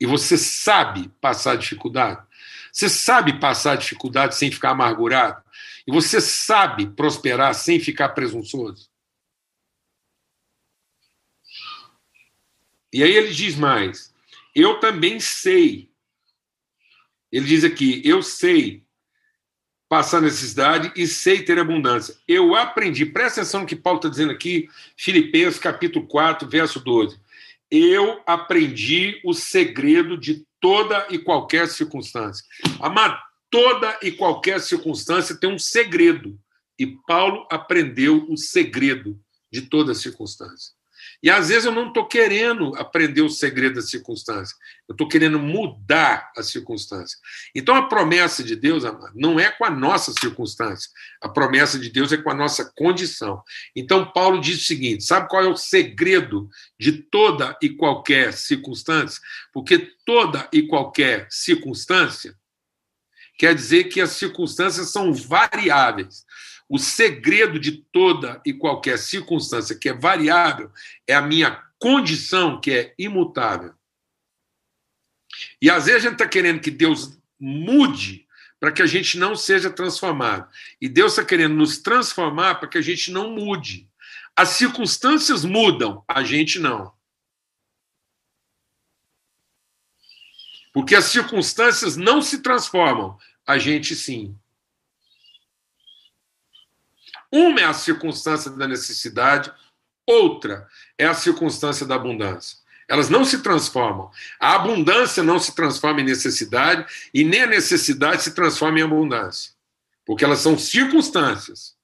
e 0.00 0.06
você 0.06 0.38
sabe 0.38 1.10
passar 1.20 1.56
dificuldade. 1.56 2.24
Você 2.72 2.88
sabe 2.88 3.40
passar 3.40 3.76
dificuldade 3.76 4.36
sem 4.36 4.52
ficar 4.52 4.70
amargurado 4.70 5.42
e 5.84 5.90
você 5.90 6.20
sabe 6.20 6.86
prosperar 6.86 7.52
sem 7.56 7.80
ficar 7.80 8.10
presunçoso. 8.10 8.88
E 12.92 13.02
aí 13.02 13.12
ele 13.12 13.32
diz 13.32 13.56
mais: 13.56 14.12
eu 14.54 14.80
também 14.80 15.20
sei. 15.20 15.90
Ele 17.30 17.46
diz 17.46 17.64
aqui: 17.64 18.02
eu 18.04 18.22
sei 18.22 18.84
passar 19.88 20.20
necessidade 20.20 20.92
e 20.94 21.06
sei 21.06 21.42
ter 21.42 21.58
abundância. 21.58 22.14
Eu 22.26 22.54
aprendi, 22.54 23.06
presta 23.06 23.40
atenção 23.40 23.60
no 23.60 23.66
que 23.66 23.76
Paulo 23.76 23.98
está 23.98 24.08
dizendo 24.08 24.32
aqui, 24.32 24.68
Filipenses 24.96 25.58
capítulo 25.58 26.06
4, 26.06 26.48
verso 26.48 26.78
12. 26.80 27.18
Eu 27.70 28.22
aprendi 28.26 29.20
o 29.24 29.32
segredo 29.32 30.18
de 30.18 30.46
toda 30.60 31.06
e 31.10 31.18
qualquer 31.18 31.68
circunstância. 31.68 32.44
Amado, 32.80 33.18
toda 33.50 33.98
e 34.02 34.10
qualquer 34.12 34.60
circunstância 34.60 35.36
tem 35.36 35.52
um 35.52 35.58
segredo. 35.58 36.38
E 36.78 36.86
Paulo 37.06 37.46
aprendeu 37.50 38.26
o 38.28 38.36
segredo 38.36 39.18
de 39.50 39.62
toda 39.62 39.94
circunstância. 39.94 40.77
E 41.20 41.28
às 41.30 41.48
vezes 41.48 41.64
eu 41.64 41.72
não 41.72 41.88
estou 41.88 42.06
querendo 42.06 42.76
aprender 42.76 43.22
o 43.22 43.28
segredo 43.28 43.74
da 43.76 43.82
circunstância, 43.82 44.54
eu 44.88 44.92
estou 44.92 45.08
querendo 45.08 45.38
mudar 45.38 46.30
a 46.36 46.42
circunstância. 46.44 47.18
Então 47.54 47.74
a 47.74 47.88
promessa 47.88 48.42
de 48.44 48.54
Deus, 48.54 48.84
amado, 48.84 49.12
não 49.16 49.38
é 49.38 49.50
com 49.50 49.64
a 49.64 49.70
nossa 49.70 50.12
circunstância, 50.12 50.88
a 51.20 51.28
promessa 51.28 51.78
de 51.78 51.90
Deus 51.90 52.12
é 52.12 52.16
com 52.16 52.30
a 52.30 52.34
nossa 52.34 52.72
condição. 52.76 53.42
Então 53.74 54.10
Paulo 54.12 54.40
diz 54.40 54.60
o 54.60 54.64
seguinte: 54.64 55.02
sabe 55.02 55.28
qual 55.28 55.42
é 55.42 55.48
o 55.48 55.56
segredo 55.56 56.48
de 56.78 56.92
toda 56.92 57.56
e 57.60 57.70
qualquer 57.70 58.32
circunstância? 58.32 59.20
Porque 59.52 59.90
toda 60.06 60.48
e 60.52 60.62
qualquer 60.62 61.26
circunstância 61.30 62.32
quer 63.36 63.54
dizer 63.54 63.84
que 63.84 64.00
as 64.00 64.10
circunstâncias 64.10 64.90
são 64.90 65.12
variáveis. 65.12 66.24
O 66.68 66.78
segredo 66.78 67.58
de 67.58 67.72
toda 67.72 68.40
e 68.44 68.52
qualquer 68.52 68.98
circunstância 68.98 69.76
que 69.76 69.88
é 69.88 69.92
variável 69.92 70.70
é 71.06 71.14
a 71.14 71.22
minha 71.22 71.62
condição, 71.78 72.60
que 72.60 72.70
é 72.70 72.94
imutável. 72.98 73.72
E 75.62 75.70
às 75.70 75.86
vezes 75.86 76.00
a 76.00 76.08
gente 76.08 76.12
está 76.14 76.28
querendo 76.28 76.60
que 76.60 76.70
Deus 76.70 77.18
mude 77.38 78.26
para 78.60 78.72
que 78.72 78.82
a 78.82 78.86
gente 78.86 79.18
não 79.18 79.36
seja 79.36 79.70
transformado. 79.70 80.48
E 80.80 80.88
Deus 80.88 81.12
está 81.12 81.24
querendo 81.24 81.54
nos 81.54 81.78
transformar 81.78 82.56
para 82.56 82.68
que 82.68 82.78
a 82.78 82.82
gente 82.82 83.10
não 83.10 83.30
mude. 83.30 83.88
As 84.36 84.50
circunstâncias 84.50 85.44
mudam, 85.44 86.04
a 86.06 86.22
gente 86.22 86.58
não. 86.58 86.92
Porque 90.72 90.94
as 90.94 91.06
circunstâncias 91.06 91.96
não 91.96 92.20
se 92.20 92.42
transformam, 92.42 93.18
a 93.46 93.58
gente 93.58 93.96
sim. 93.96 94.36
Uma 97.32 97.60
é 97.60 97.64
a 97.64 97.74
circunstância 97.74 98.50
da 98.50 98.66
necessidade, 98.66 99.52
outra 100.06 100.66
é 100.96 101.06
a 101.06 101.14
circunstância 101.14 101.86
da 101.86 101.94
abundância. 101.94 102.58
Elas 102.88 103.10
não 103.10 103.22
se 103.24 103.42
transformam. 103.42 104.10
A 104.40 104.54
abundância 104.54 105.22
não 105.22 105.38
se 105.38 105.54
transforma 105.54 106.00
em 106.00 106.04
necessidade 106.04 106.86
e 107.12 107.22
nem 107.22 107.42
a 107.42 107.46
necessidade 107.46 108.22
se 108.22 108.34
transforma 108.34 108.80
em 108.80 108.82
abundância. 108.82 109.52
Porque 110.06 110.24
elas 110.24 110.38
são 110.38 110.58
circunstâncias. 110.58 111.76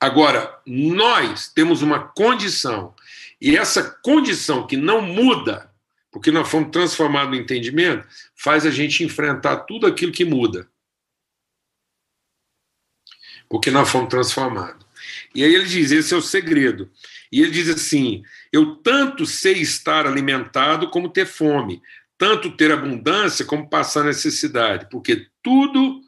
Agora, 0.00 0.60
nós 0.66 1.48
temos 1.48 1.80
uma 1.80 2.00
condição, 2.00 2.94
e 3.40 3.56
essa 3.56 3.82
condição 3.82 4.66
que 4.66 4.76
não 4.76 5.00
muda, 5.00 5.72
porque 6.10 6.30
nós 6.30 6.48
fomos 6.48 6.70
transformados 6.70 7.30
no 7.30 7.42
entendimento, 7.42 8.06
faz 8.34 8.66
a 8.66 8.70
gente 8.70 9.04
enfrentar 9.04 9.60
tudo 9.60 9.86
aquilo 9.86 10.12
que 10.12 10.24
muda 10.24 10.68
porque 13.48 13.70
nós 13.70 13.88
fomos 13.88 14.08
transformados. 14.08 14.84
E 15.34 15.44
aí 15.44 15.54
ele 15.54 15.66
diz: 15.66 15.90
esse 15.90 16.14
é 16.14 16.16
o 16.16 16.22
segredo. 16.22 16.90
E 17.30 17.40
ele 17.40 17.50
diz 17.50 17.68
assim: 17.68 18.22
eu 18.52 18.76
tanto 18.76 19.26
sei 19.26 19.54
estar 19.54 20.06
alimentado 20.06 20.88
como 20.90 21.08
ter 21.08 21.26
fome, 21.26 21.82
tanto 22.18 22.56
ter 22.56 22.72
abundância 22.72 23.44
como 23.44 23.68
passar 23.68 24.04
necessidade, 24.04 24.88
porque 24.90 25.28
tudo 25.42 26.00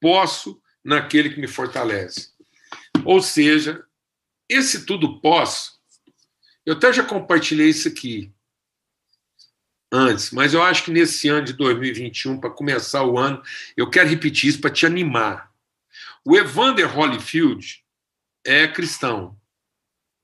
posso 0.00 0.60
naquele 0.84 1.30
que 1.30 1.40
me 1.40 1.48
fortalece. 1.48 2.30
Ou 3.04 3.20
seja, 3.20 3.84
esse 4.48 4.84
tudo 4.84 5.20
posso. 5.20 5.76
Eu 6.64 6.74
até 6.74 6.92
já 6.92 7.02
compartilhei 7.02 7.68
isso 7.68 7.88
aqui 7.88 8.32
antes, 9.90 10.30
mas 10.32 10.52
eu 10.52 10.62
acho 10.62 10.84
que 10.84 10.90
nesse 10.90 11.28
ano 11.28 11.44
de 11.44 11.52
2021, 11.52 12.40
para 12.40 12.50
começar 12.50 13.04
o 13.04 13.18
ano, 13.18 13.40
eu 13.76 13.88
quero 13.88 14.08
repetir 14.08 14.50
isso 14.50 14.60
para 14.60 14.70
te 14.70 14.84
animar. 14.84 15.45
O 16.28 16.36
Evander 16.36 16.92
Holyfield 16.92 17.84
é 18.44 18.66
cristão. 18.66 19.38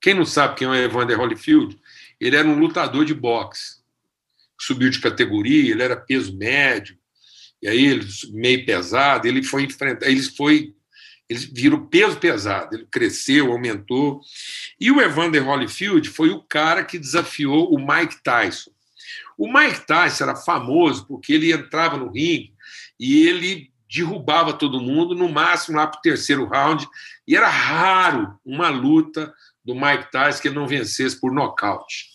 Quem 0.01 0.13
não 0.13 0.25
sabe 0.25 0.57
quem 0.57 0.67
é 0.67 0.71
o 0.71 0.75
Evander 0.75 1.17
Holyfield? 1.17 1.79
Ele 2.19 2.35
era 2.35 2.45
um 2.45 2.59
lutador 2.59 3.05
de 3.05 3.13
boxe. 3.13 3.81
Subiu 4.59 4.89
de 4.89 4.99
categoria, 4.99 5.71
ele 5.71 5.81
era 5.81 5.95
peso 5.95 6.37
médio, 6.37 6.97
e 7.61 7.69
aí 7.69 7.85
ele 7.85 8.05
meio 8.33 8.65
pesado, 8.65 9.29
ele 9.29 9.41
foi 9.41 9.63
enfrentar, 9.63 10.07
ele 10.07 10.21
foi 10.21 10.75
ele 11.29 11.39
virou 11.53 11.87
peso 11.87 12.19
pesado, 12.19 12.75
ele 12.75 12.85
cresceu, 12.91 13.53
aumentou. 13.53 14.19
E 14.77 14.91
o 14.91 14.99
Evander 14.99 15.47
Holyfield 15.47 16.09
foi 16.09 16.31
o 16.31 16.43
cara 16.43 16.83
que 16.83 16.99
desafiou 16.99 17.73
o 17.73 17.79
Mike 17.79 18.21
Tyson. 18.21 18.71
O 19.37 19.47
Mike 19.47 19.87
Tyson 19.87 20.25
era 20.25 20.35
famoso 20.35 21.07
porque 21.07 21.31
ele 21.31 21.53
entrava 21.53 21.95
no 21.95 22.11
ringue 22.11 22.53
e 22.99 23.25
ele 23.25 23.72
derrubava 23.93 24.53
todo 24.53 24.81
mundo, 24.81 25.13
no 25.13 25.29
máximo 25.29 25.77
lá 25.77 25.85
para 25.85 25.99
o 25.99 26.01
terceiro 26.01 26.47
round, 26.47 26.87
e 27.27 27.35
era 27.35 27.47
raro 27.47 28.39
uma 28.43 28.69
luta 28.69 29.33
do 29.63 29.75
Mike 29.75 30.11
Tyson 30.11 30.41
que 30.41 30.47
ele 30.47 30.55
não 30.55 30.67
vencesse 30.67 31.19
por 31.19 31.31
nocaute. 31.31 32.11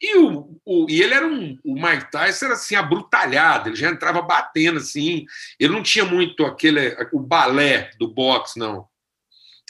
E, 0.00 0.16
o, 0.18 0.60
o, 0.64 0.86
e 0.88 1.02
ele 1.02 1.14
era 1.14 1.26
um. 1.26 1.58
O 1.64 1.74
Mike 1.74 2.10
Tyson 2.10 2.46
era 2.46 2.54
assim, 2.54 2.74
abrutalhado, 2.74 3.70
ele 3.70 3.76
já 3.76 3.88
entrava 3.88 4.20
batendo 4.20 4.78
assim. 4.78 5.24
Ele 5.58 5.72
não 5.72 5.82
tinha 5.82 6.04
muito 6.04 6.44
aquele. 6.44 6.96
o 7.12 7.20
balé 7.20 7.90
do 7.98 8.08
boxe, 8.08 8.58
não. 8.58 8.86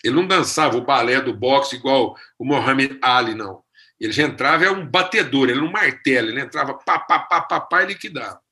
Ele 0.03 0.17
não 0.17 0.27
dançava 0.27 0.77
o 0.77 0.85
balé 0.85 1.21
do 1.21 1.33
boxe 1.33 1.77
igual 1.77 2.17
o 2.39 2.45
Muhammad 2.45 2.99
Ali, 3.01 3.35
não. 3.35 3.63
Ele 3.99 4.13
já 4.13 4.25
entrava, 4.25 4.65
é 4.65 4.71
um 4.71 4.87
batedor, 4.87 5.49
ele 5.49 5.59
era 5.59 5.67
um 5.67 5.71
martelo, 5.71 6.29
ele 6.29 6.41
entrava 6.41 6.75
pá, 6.75 6.99
pá, 6.99 7.21
pá, 7.21 7.41
pá, 7.41 7.61
pá 7.61 7.83
e 7.85 7.87
liquidava. 7.87 8.44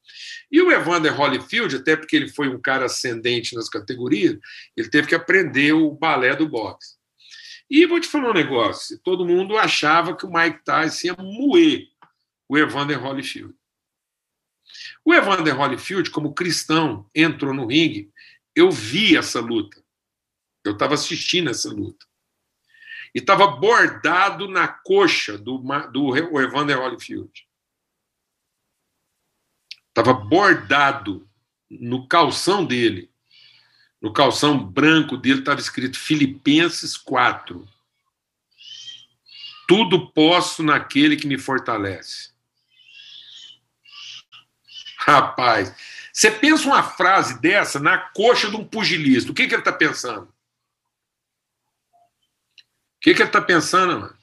E 0.50 0.60
o 0.60 0.70
Evander 0.70 1.18
Holyfield, 1.18 1.76
até 1.76 1.96
porque 1.96 2.16
ele 2.16 2.28
foi 2.28 2.48
um 2.48 2.60
cara 2.60 2.86
ascendente 2.86 3.54
nas 3.54 3.68
categorias, 3.68 4.38
ele 4.76 4.88
teve 4.88 5.08
que 5.08 5.14
aprender 5.14 5.72
o 5.72 5.90
balé 5.90 6.34
do 6.36 6.48
boxe. 6.48 6.96
E 7.70 7.86
vou 7.86 7.98
te 7.98 8.06
falar 8.06 8.30
um 8.30 8.34
negócio: 8.34 8.98
todo 8.98 9.24
mundo 9.24 9.56
achava 9.56 10.14
que 10.14 10.26
o 10.26 10.32
Mike 10.32 10.62
Tyson 10.64 11.06
ia 11.06 11.16
moer 11.18 11.88
o 12.48 12.58
Evander 12.58 13.02
Holyfield. 13.02 13.54
O 15.04 15.14
Evander 15.14 15.58
Holyfield, 15.58 16.10
como 16.10 16.34
cristão, 16.34 17.08
entrou 17.14 17.54
no 17.54 17.66
ringue. 17.66 18.10
Eu 18.54 18.70
vi 18.70 19.16
essa 19.16 19.40
luta. 19.40 19.82
Eu 20.64 20.72
estava 20.72 20.94
assistindo 20.94 21.50
essa 21.50 21.70
luta. 21.70 22.06
E 23.14 23.18
estava 23.18 23.46
bordado 23.46 24.48
na 24.48 24.68
coxa 24.68 25.36
do, 25.36 25.58
do 25.90 26.40
Evander 26.40 26.78
Holyfield. 26.78 27.46
Estava 29.92 30.14
bordado 30.14 31.28
no 31.70 32.08
calção 32.08 32.64
dele. 32.64 33.10
No 34.00 34.10
calção 34.10 34.58
branco 34.58 35.18
dele 35.18 35.40
estava 35.40 35.60
escrito 35.60 35.98
Filipenses 35.98 36.96
4. 36.96 37.68
Tudo 39.68 40.10
posso 40.12 40.62
naquele 40.62 41.14
que 41.14 41.26
me 41.26 41.36
fortalece. 41.36 42.32
Rapaz, 44.96 45.74
você 46.10 46.30
pensa 46.30 46.66
uma 46.66 46.82
frase 46.82 47.38
dessa 47.40 47.78
na 47.78 47.98
coxa 47.98 48.48
de 48.48 48.56
um 48.56 48.64
pugilista, 48.64 49.30
o 49.30 49.34
que, 49.34 49.46
que 49.46 49.54
ele 49.54 49.60
está 49.60 49.72
pensando? 49.72 50.24
O 50.24 50.32
que, 53.02 53.14
que 53.14 53.20
ele 53.20 53.28
está 53.28 53.42
pensando, 53.42 54.00
mano? 54.00 54.16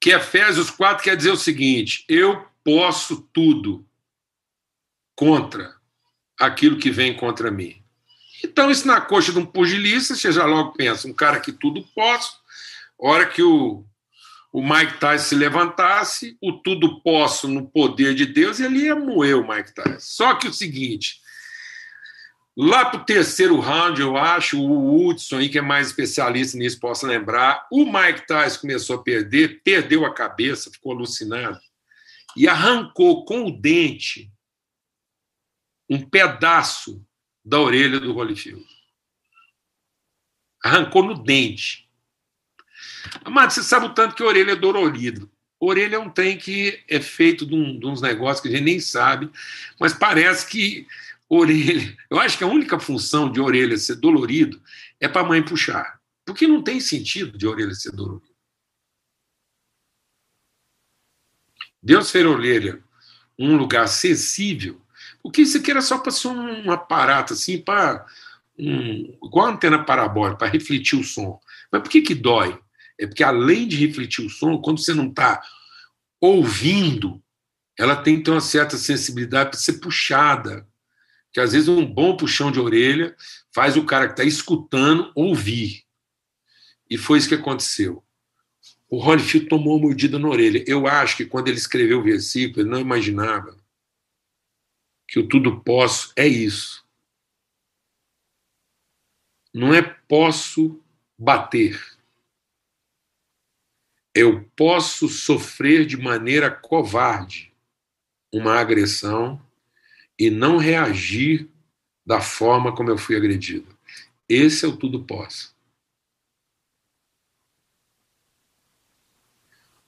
Que 0.00 0.10
Efésios 0.10 0.70
4 0.70 1.04
quer 1.04 1.16
dizer 1.16 1.30
o 1.30 1.36
seguinte: 1.36 2.04
eu 2.08 2.44
posso 2.64 3.20
tudo 3.32 3.86
contra 5.14 5.74
aquilo 6.38 6.78
que 6.78 6.90
vem 6.90 7.16
contra 7.16 7.50
mim. 7.50 7.82
Então, 8.42 8.70
isso 8.70 8.86
na 8.86 9.00
coxa 9.00 9.32
de 9.32 9.38
um 9.38 9.46
pugilista, 9.46 10.14
você 10.14 10.30
já 10.30 10.44
logo 10.44 10.72
pensa, 10.72 11.08
um 11.08 11.14
cara 11.14 11.40
que 11.40 11.50
tudo 11.50 11.82
posso, 11.94 12.36
hora 12.98 13.26
que 13.26 13.42
o, 13.42 13.84
o 14.52 14.62
Mike 14.62 14.98
Tyson 14.98 15.24
se 15.24 15.34
levantasse, 15.34 16.36
o 16.42 16.52
tudo 16.52 17.00
posso 17.00 17.48
no 17.48 17.66
poder 17.66 18.14
de 18.14 18.26
Deus, 18.26 18.60
ele 18.60 18.80
ia 18.80 18.94
moer 18.94 19.38
o 19.38 19.48
Mike 19.48 19.74
Tyson. 19.74 19.98
Só 19.98 20.34
que 20.34 20.46
o 20.46 20.52
seguinte, 20.52 21.20
lá 22.54 22.84
para 22.84 23.00
o 23.00 23.04
terceiro 23.04 23.58
round, 23.58 24.00
eu 24.00 24.16
acho, 24.16 24.60
o 24.60 25.06
Hudson 25.08 25.38
aí, 25.38 25.48
que 25.48 25.58
é 25.58 25.62
mais 25.62 25.86
especialista 25.86 26.58
nisso, 26.58 26.78
possa 26.78 27.06
lembrar, 27.06 27.66
o 27.70 27.86
Mike 27.86 28.26
Tyson 28.26 28.60
começou 28.60 28.96
a 28.96 29.02
perder, 29.02 29.62
perdeu 29.64 30.04
a 30.04 30.12
cabeça, 30.12 30.70
ficou 30.70 30.92
alucinado, 30.92 31.58
e 32.36 32.46
arrancou 32.46 33.24
com 33.24 33.46
o 33.46 33.50
dente 33.50 34.33
um 35.88 36.00
pedaço 36.08 37.04
da 37.44 37.60
orelha 37.60 38.00
do 38.00 38.12
Holyfield. 38.12 38.64
Arrancou 40.62 41.02
no 41.02 41.22
dente. 41.22 41.88
Amado, 43.24 43.52
você 43.52 43.62
sabe 43.62 43.86
o 43.86 43.94
tanto 43.94 44.14
que 44.14 44.22
a 44.22 44.26
orelha 44.26 44.52
é 44.52 44.56
dolorido. 44.56 45.30
Orelha 45.60 45.96
é 45.96 45.98
um 45.98 46.10
trem 46.10 46.38
que 46.38 46.82
é 46.88 47.00
feito 47.00 47.46
de, 47.46 47.54
um, 47.54 47.78
de 47.78 47.86
uns 47.86 48.00
negócios 48.00 48.40
que 48.40 48.48
a 48.48 48.50
gente 48.50 48.64
nem 48.64 48.80
sabe, 48.80 49.30
mas 49.78 49.92
parece 49.92 50.46
que 50.46 50.86
orelha. 51.28 51.96
Eu 52.08 52.18
acho 52.18 52.36
que 52.38 52.44
a 52.44 52.48
única 52.48 52.78
função 52.78 53.30
de 53.30 53.40
orelha 53.40 53.76
ser 53.76 53.96
dolorido 53.96 54.60
é 55.00 55.08
para 55.08 55.22
a 55.22 55.28
mãe 55.28 55.42
puxar. 55.42 56.00
Porque 56.24 56.46
não 56.46 56.62
tem 56.62 56.80
sentido 56.80 57.36
de 57.36 57.46
orelha 57.46 57.74
ser 57.74 57.92
dolorido. 57.92 58.34
Deus 61.82 62.10
fez 62.10 62.24
orelha 62.24 62.82
um 63.38 63.56
lugar 63.56 63.88
sensível 63.88 64.83
porque 65.24 65.40
isso 65.40 65.56
aqui 65.56 65.70
era 65.70 65.80
só 65.80 65.96
para 65.96 66.12
ser 66.12 66.28
um 66.28 66.70
aparato 66.70 67.32
assim, 67.32 67.56
para 67.56 68.04
um, 68.58 69.16
igual 69.24 69.46
a 69.46 69.50
antena 69.52 69.82
parabólica, 69.82 70.36
para 70.36 70.52
refletir 70.52 70.98
o 70.98 71.02
som. 71.02 71.40
Mas 71.72 71.80
por 71.80 71.88
que, 71.88 72.02
que 72.02 72.14
dói? 72.14 72.60
É 73.00 73.06
porque 73.06 73.24
além 73.24 73.66
de 73.66 73.74
refletir 73.74 74.22
o 74.22 74.28
som, 74.28 74.58
quando 74.58 74.80
você 74.80 74.92
não 74.92 75.08
está 75.08 75.42
ouvindo, 76.20 77.22
ela 77.78 77.96
tem 77.96 78.18
que 78.18 78.24
ter 78.24 78.32
uma 78.32 78.40
certa 78.42 78.76
sensibilidade 78.76 79.48
para 79.48 79.58
ser 79.58 79.80
puxada. 79.80 80.68
Que 81.32 81.40
às 81.40 81.52
vezes 81.52 81.68
um 81.68 81.86
bom 81.86 82.18
puxão 82.18 82.52
de 82.52 82.60
orelha 82.60 83.16
faz 83.50 83.78
o 83.78 83.86
cara 83.86 84.06
que 84.06 84.12
está 84.12 84.24
escutando 84.24 85.10
ouvir. 85.14 85.84
E 86.88 86.98
foi 86.98 87.16
isso 87.16 87.28
que 87.30 87.34
aconteceu. 87.34 88.04
O 88.90 88.98
Holyfield 88.98 89.48
tomou 89.48 89.76
uma 89.76 89.86
mordida 89.86 90.18
na 90.18 90.28
orelha. 90.28 90.62
Eu 90.66 90.86
acho 90.86 91.16
que 91.16 91.24
quando 91.24 91.48
ele 91.48 91.56
escreveu 91.56 92.00
o 92.00 92.04
versículo, 92.04 92.60
ele 92.60 92.70
não 92.70 92.78
imaginava 92.78 93.63
que 95.14 95.20
o 95.20 95.28
tudo 95.28 95.60
posso 95.60 96.12
é 96.16 96.26
isso. 96.26 96.84
Não 99.54 99.72
é 99.72 99.80
posso 99.80 100.82
bater. 101.16 101.80
Eu 104.12 104.44
posso 104.56 105.08
sofrer 105.08 105.86
de 105.86 105.96
maneira 105.96 106.50
covarde 106.50 107.54
uma 108.32 108.58
agressão 108.58 109.40
e 110.18 110.30
não 110.30 110.56
reagir 110.56 111.48
da 112.04 112.20
forma 112.20 112.74
como 112.74 112.90
eu 112.90 112.98
fui 112.98 113.16
agredido. 113.16 113.68
Esse 114.28 114.64
é 114.64 114.68
o 114.68 114.76
tudo 114.76 115.04
posso. 115.04 115.54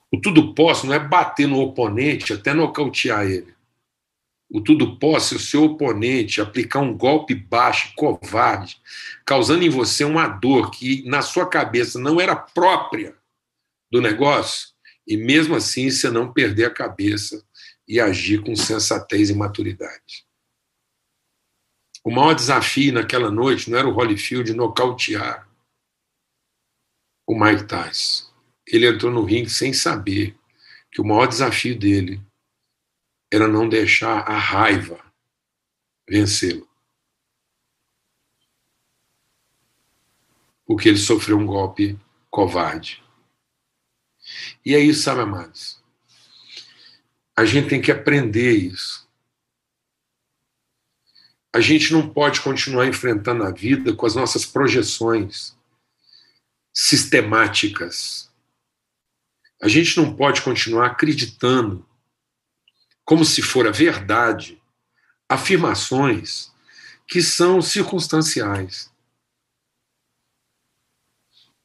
O 0.09 0.21
tudo 0.21 0.55
posso 0.55 0.87
não 0.87 0.93
é 0.93 0.99
bater 0.99 1.49
no 1.49 1.59
oponente 1.59 2.31
até 2.31 2.53
nocautear 2.53 3.25
ele 3.25 3.56
o 4.49 4.61
tudo 4.61 4.97
posse, 4.97 5.35
o 5.35 5.39
seu 5.39 5.63
oponente 5.63 6.39
aplicar 6.39 6.79
um 6.79 6.95
golpe 6.95 7.35
baixo, 7.35 7.93
covarde, 7.95 8.81
causando 9.25 9.63
em 9.63 9.69
você 9.69 10.03
uma 10.03 10.27
dor 10.27 10.71
que 10.71 11.03
na 11.07 11.21
sua 11.21 11.47
cabeça 11.47 11.99
não 11.99 12.19
era 12.19 12.35
própria 12.35 13.15
do 13.91 14.01
negócio, 14.01 14.69
e 15.05 15.17
mesmo 15.17 15.55
assim 15.55 15.89
você 15.89 16.09
não 16.09 16.31
perder 16.31 16.65
a 16.65 16.73
cabeça 16.73 17.43
e 17.87 17.99
agir 17.99 18.41
com 18.41 18.55
sensatez 18.55 19.29
e 19.29 19.35
maturidade. 19.35 20.25
O 22.03 22.11
maior 22.11 22.33
desafio 22.33 22.93
naquela 22.93 23.29
noite 23.29 23.69
não 23.69 23.77
era 23.77 23.87
o 23.87 23.93
Holyfield 23.93 24.53
nocautear 24.53 25.47
o 27.27 27.37
Mike 27.37 27.65
Tyson. 27.65 28.25
Ele 28.65 28.87
entrou 28.87 29.11
no 29.11 29.23
ringue 29.23 29.49
sem 29.49 29.73
saber 29.73 30.37
que 30.91 31.01
o 31.01 31.05
maior 31.05 31.27
desafio 31.27 31.77
dele 31.77 32.21
era 33.31 33.47
não 33.47 33.67
deixar 33.67 34.19
a 34.19 34.37
raiva 34.37 34.99
vencê-lo. 36.07 36.67
Porque 40.65 40.89
ele 40.89 40.97
sofreu 40.97 41.37
um 41.37 41.45
golpe 41.45 41.99
covarde. 42.29 43.03
E 44.65 44.75
é 44.75 44.79
isso, 44.79 45.03
sabe, 45.03 45.21
amados? 45.21 45.81
A 47.35 47.45
gente 47.45 47.69
tem 47.69 47.81
que 47.81 47.91
aprender 47.91 48.51
isso. 48.51 49.07
A 51.53 51.61
gente 51.61 51.93
não 51.93 52.09
pode 52.09 52.41
continuar 52.41 52.87
enfrentando 52.87 53.43
a 53.43 53.51
vida 53.51 53.95
com 53.95 54.05
as 54.05 54.15
nossas 54.15 54.45
projeções 54.45 55.57
sistemáticas. 56.73 58.31
A 59.61 59.67
gente 59.67 59.97
não 59.97 60.15
pode 60.15 60.41
continuar 60.41 60.87
acreditando 60.87 61.86
como 63.07 63.23
se 63.23 63.41
for 63.41 63.65
a 63.65 63.71
verdade, 63.71 64.61
afirmações 65.29 66.51
que 67.07 67.21
são 67.21 67.61
circunstanciais. 67.61 68.91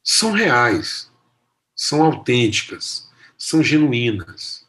São 0.05 0.31
reais, 0.31 1.11
são 1.75 2.01
autênticas, 2.05 3.11
são 3.37 3.61
genuínas, 3.61 4.65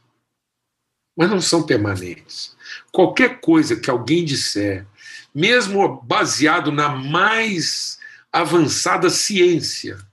mas 1.15 1.29
não 1.29 1.39
são 1.39 1.61
permanentes. 1.63 2.57
Qualquer 2.91 3.39
coisa 3.39 3.79
que 3.79 3.91
alguém 3.91 4.25
disser, 4.25 4.87
mesmo 5.33 6.01
baseado 6.01 6.71
na 6.71 6.89
mais 6.89 7.99
avançada 8.31 9.11
ciência, 9.11 10.03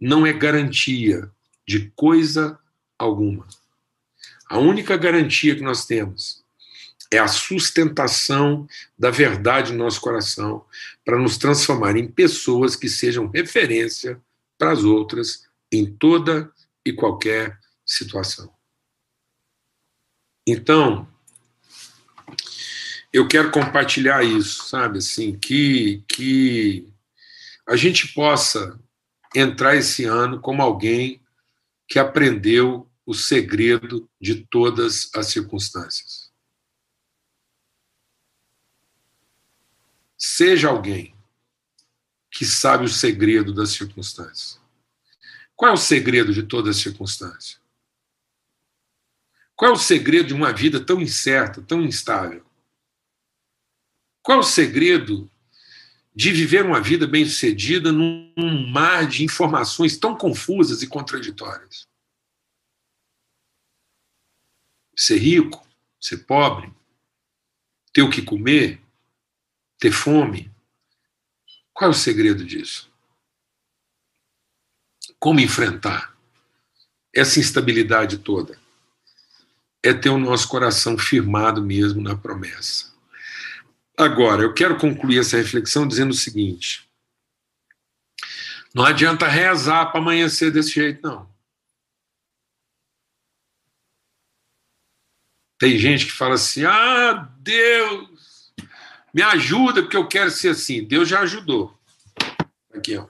não 0.00 0.26
é 0.26 0.32
garantia 0.32 1.30
de 1.64 1.88
coisa 1.94 2.58
alguma. 2.98 3.46
A 4.48 4.58
única 4.58 4.96
garantia 4.96 5.54
que 5.54 5.62
nós 5.62 5.84
temos 5.84 6.42
é 7.10 7.18
a 7.18 7.28
sustentação 7.28 8.66
da 8.98 9.10
verdade 9.10 9.72
no 9.72 9.84
nosso 9.84 10.00
coração 10.00 10.64
para 11.04 11.18
nos 11.18 11.38
transformar 11.38 11.96
em 11.96 12.06
pessoas 12.06 12.76
que 12.76 12.88
sejam 12.88 13.28
referência 13.28 14.20
para 14.58 14.72
as 14.72 14.84
outras 14.84 15.46
em 15.72 15.86
toda 15.86 16.50
e 16.84 16.92
qualquer 16.92 17.58
situação. 17.84 18.52
Então, 20.46 21.06
eu 23.12 23.26
quero 23.28 23.50
compartilhar 23.50 24.22
isso, 24.22 24.66
sabe, 24.68 24.98
assim, 24.98 25.38
que 25.38 26.02
que 26.08 26.88
a 27.66 27.76
gente 27.76 28.08
possa 28.14 28.78
entrar 29.34 29.76
esse 29.76 30.04
ano 30.04 30.40
como 30.40 30.62
alguém 30.62 31.20
que 31.86 31.98
aprendeu 31.98 32.88
o 33.08 33.14
segredo 33.14 34.06
de 34.20 34.44
todas 34.50 35.10
as 35.14 35.28
circunstâncias. 35.28 36.30
Seja 40.14 40.68
alguém 40.68 41.14
que 42.30 42.44
sabe 42.44 42.84
o 42.84 42.88
segredo 42.88 43.54
das 43.54 43.70
circunstâncias. 43.70 44.60
Qual 45.56 45.70
é 45.70 45.74
o 45.74 45.78
segredo 45.78 46.34
de 46.34 46.42
toda 46.42 46.70
circunstância? 46.74 47.58
Qual 49.56 49.70
é 49.70 49.74
o 49.74 49.78
segredo 49.78 50.28
de 50.28 50.34
uma 50.34 50.52
vida 50.52 50.78
tão 50.78 51.00
incerta, 51.00 51.62
tão 51.62 51.80
instável? 51.80 52.44
Qual 54.20 54.36
é 54.36 54.40
o 54.42 54.44
segredo 54.44 55.30
de 56.14 56.30
viver 56.30 56.66
uma 56.66 56.82
vida 56.82 57.06
bem-sucedida 57.06 57.90
num 57.90 58.68
mar 58.70 59.08
de 59.08 59.24
informações 59.24 59.96
tão 59.96 60.14
confusas 60.14 60.82
e 60.82 60.86
contraditórias? 60.86 61.87
Ser 64.98 65.18
rico, 65.18 65.64
ser 66.00 66.16
pobre, 66.24 66.74
ter 67.92 68.02
o 68.02 68.10
que 68.10 68.20
comer, 68.20 68.82
ter 69.78 69.92
fome. 69.92 70.50
Qual 71.72 71.88
é 71.88 71.92
o 71.92 71.96
segredo 71.96 72.44
disso? 72.44 72.90
Como 75.20 75.38
enfrentar 75.38 76.18
essa 77.14 77.38
instabilidade 77.38 78.18
toda? 78.18 78.58
É 79.84 79.94
ter 79.94 80.08
o 80.08 80.18
nosso 80.18 80.48
coração 80.48 80.98
firmado 80.98 81.62
mesmo 81.62 82.02
na 82.02 82.16
promessa. 82.16 82.92
Agora, 83.96 84.42
eu 84.42 84.52
quero 84.52 84.78
concluir 84.78 85.20
essa 85.20 85.36
reflexão 85.36 85.86
dizendo 85.86 86.10
o 86.10 86.14
seguinte: 86.14 86.90
não 88.74 88.84
adianta 88.84 89.28
rezar 89.28 89.92
para 89.92 90.00
amanhecer 90.00 90.50
desse 90.50 90.72
jeito, 90.72 91.06
não. 91.06 91.37
Tem 95.58 95.76
gente 95.76 96.06
que 96.06 96.12
fala 96.12 96.34
assim: 96.34 96.64
ah, 96.64 97.28
Deus, 97.40 98.52
me 99.12 99.22
ajuda, 99.22 99.82
porque 99.82 99.96
eu 99.96 100.06
quero 100.06 100.30
ser 100.30 100.50
assim. 100.50 100.84
Deus 100.84 101.08
já 101.08 101.20
ajudou. 101.20 101.76
Aqui, 102.72 102.96
ó. 102.96 103.06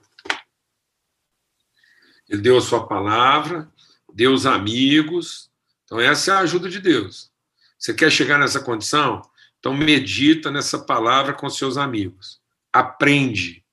Ele 2.27 2.41
deu 2.41 2.57
a 2.57 2.61
sua 2.61 2.87
palavra, 2.87 3.69
deu 4.13 4.33
os 4.33 4.45
amigos. 4.45 5.49
Então, 5.85 5.99
essa 5.99 6.31
é 6.31 6.35
a 6.35 6.39
ajuda 6.39 6.69
de 6.69 6.79
Deus. 6.79 7.31
Você 7.77 7.93
quer 7.93 8.11
chegar 8.11 8.37
nessa 8.37 8.59
condição? 8.59 9.21
Então, 9.59 9.73
medita 9.73 10.51
nessa 10.51 10.79
palavra 10.79 11.33
com 11.33 11.49
seus 11.49 11.77
amigos. 11.77 12.39
Aprende. 12.71 13.63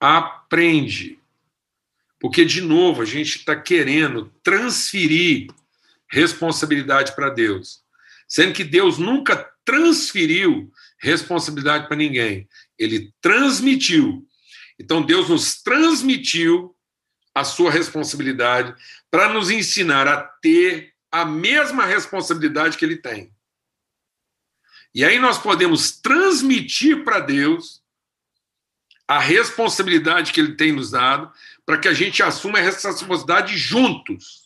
Aprende. 0.00 1.18
Porque, 2.18 2.44
de 2.44 2.60
novo, 2.60 3.02
a 3.02 3.04
gente 3.04 3.38
está 3.38 3.54
querendo 3.54 4.32
transferir 4.42 5.48
responsabilidade 6.12 7.16
para 7.16 7.30
Deus. 7.30 7.82
Sendo 8.28 8.52
que 8.52 8.62
Deus 8.62 8.98
nunca 8.98 9.50
transferiu 9.64 10.70
responsabilidade 10.98 11.88
para 11.88 11.96
ninguém. 11.96 12.46
Ele 12.78 13.12
transmitiu. 13.20 14.26
Então 14.78 15.02
Deus 15.02 15.30
nos 15.30 15.62
transmitiu 15.62 16.76
a 17.34 17.44
sua 17.44 17.70
responsabilidade 17.70 18.74
para 19.10 19.32
nos 19.32 19.50
ensinar 19.50 20.06
a 20.06 20.20
ter 20.20 20.92
a 21.10 21.24
mesma 21.24 21.86
responsabilidade 21.86 22.76
que 22.76 22.84
ele 22.84 22.96
tem. 22.96 23.32
E 24.94 25.04
aí 25.04 25.18
nós 25.18 25.38
podemos 25.38 25.92
transmitir 25.92 27.04
para 27.04 27.20
Deus 27.20 27.82
a 29.08 29.18
responsabilidade 29.18 30.32
que 30.32 30.40
ele 30.40 30.54
tem 30.56 30.72
nos 30.72 30.90
dado 30.90 31.32
para 31.64 31.78
que 31.78 31.88
a 31.88 31.94
gente 31.94 32.22
assuma 32.22 32.58
essa 32.58 32.88
responsabilidade 32.90 33.56
juntos. 33.56 34.41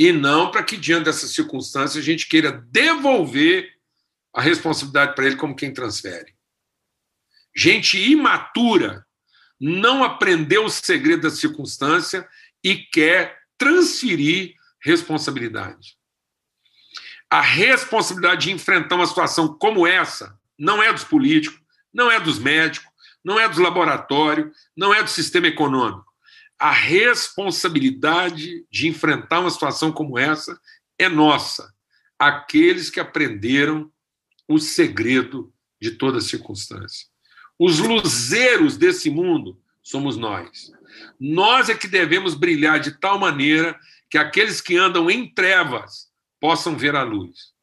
E 0.00 0.12
não 0.12 0.50
para 0.50 0.62
que, 0.62 0.78
diante 0.78 1.04
dessas 1.04 1.32
circunstâncias, 1.32 2.02
a 2.02 2.06
gente 2.06 2.26
queira 2.26 2.50
devolver 2.50 3.70
a 4.34 4.40
responsabilidade 4.40 5.14
para 5.14 5.26
ele 5.26 5.36
como 5.36 5.54
quem 5.54 5.74
transfere. 5.74 6.34
Gente 7.54 7.98
imatura 8.10 9.06
não 9.60 10.02
aprendeu 10.02 10.64
o 10.64 10.70
segredo 10.70 11.24
da 11.24 11.30
circunstância 11.30 12.26
e 12.64 12.76
quer 12.76 13.42
transferir 13.58 14.54
responsabilidade. 14.82 15.98
A 17.28 17.42
responsabilidade 17.42 18.46
de 18.46 18.52
enfrentar 18.52 18.96
uma 18.96 19.06
situação 19.06 19.52
como 19.58 19.86
essa 19.86 20.34
não 20.58 20.82
é 20.82 20.90
dos 20.90 21.04
políticos, 21.04 21.60
não 21.92 22.10
é 22.10 22.18
dos 22.18 22.38
médicos, 22.38 22.88
não 23.22 23.38
é 23.38 23.46
dos 23.46 23.58
laboratórios, 23.58 24.50
não 24.74 24.94
é 24.94 25.02
do 25.02 25.10
sistema 25.10 25.48
econômico. 25.48 26.09
A 26.60 26.70
responsabilidade 26.70 28.66
de 28.70 28.86
enfrentar 28.86 29.40
uma 29.40 29.50
situação 29.50 29.90
como 29.90 30.18
essa 30.18 30.60
é 30.98 31.08
nossa, 31.08 31.72
aqueles 32.18 32.90
que 32.90 33.00
aprenderam 33.00 33.90
o 34.46 34.58
segredo 34.58 35.50
de 35.80 35.92
toda 35.92 36.20
circunstância. 36.20 37.06
Os 37.58 37.78
luzeiros 37.78 38.76
desse 38.76 39.08
mundo 39.08 39.58
somos 39.82 40.18
nós. 40.18 40.70
Nós 41.18 41.70
é 41.70 41.74
que 41.74 41.88
devemos 41.88 42.34
brilhar 42.34 42.78
de 42.78 42.92
tal 42.92 43.18
maneira 43.18 43.78
que 44.10 44.18
aqueles 44.18 44.60
que 44.60 44.76
andam 44.76 45.10
em 45.10 45.32
trevas 45.32 46.10
possam 46.40 46.76
ver 46.76 46.94
a 46.94 47.02
luz. 47.02 47.54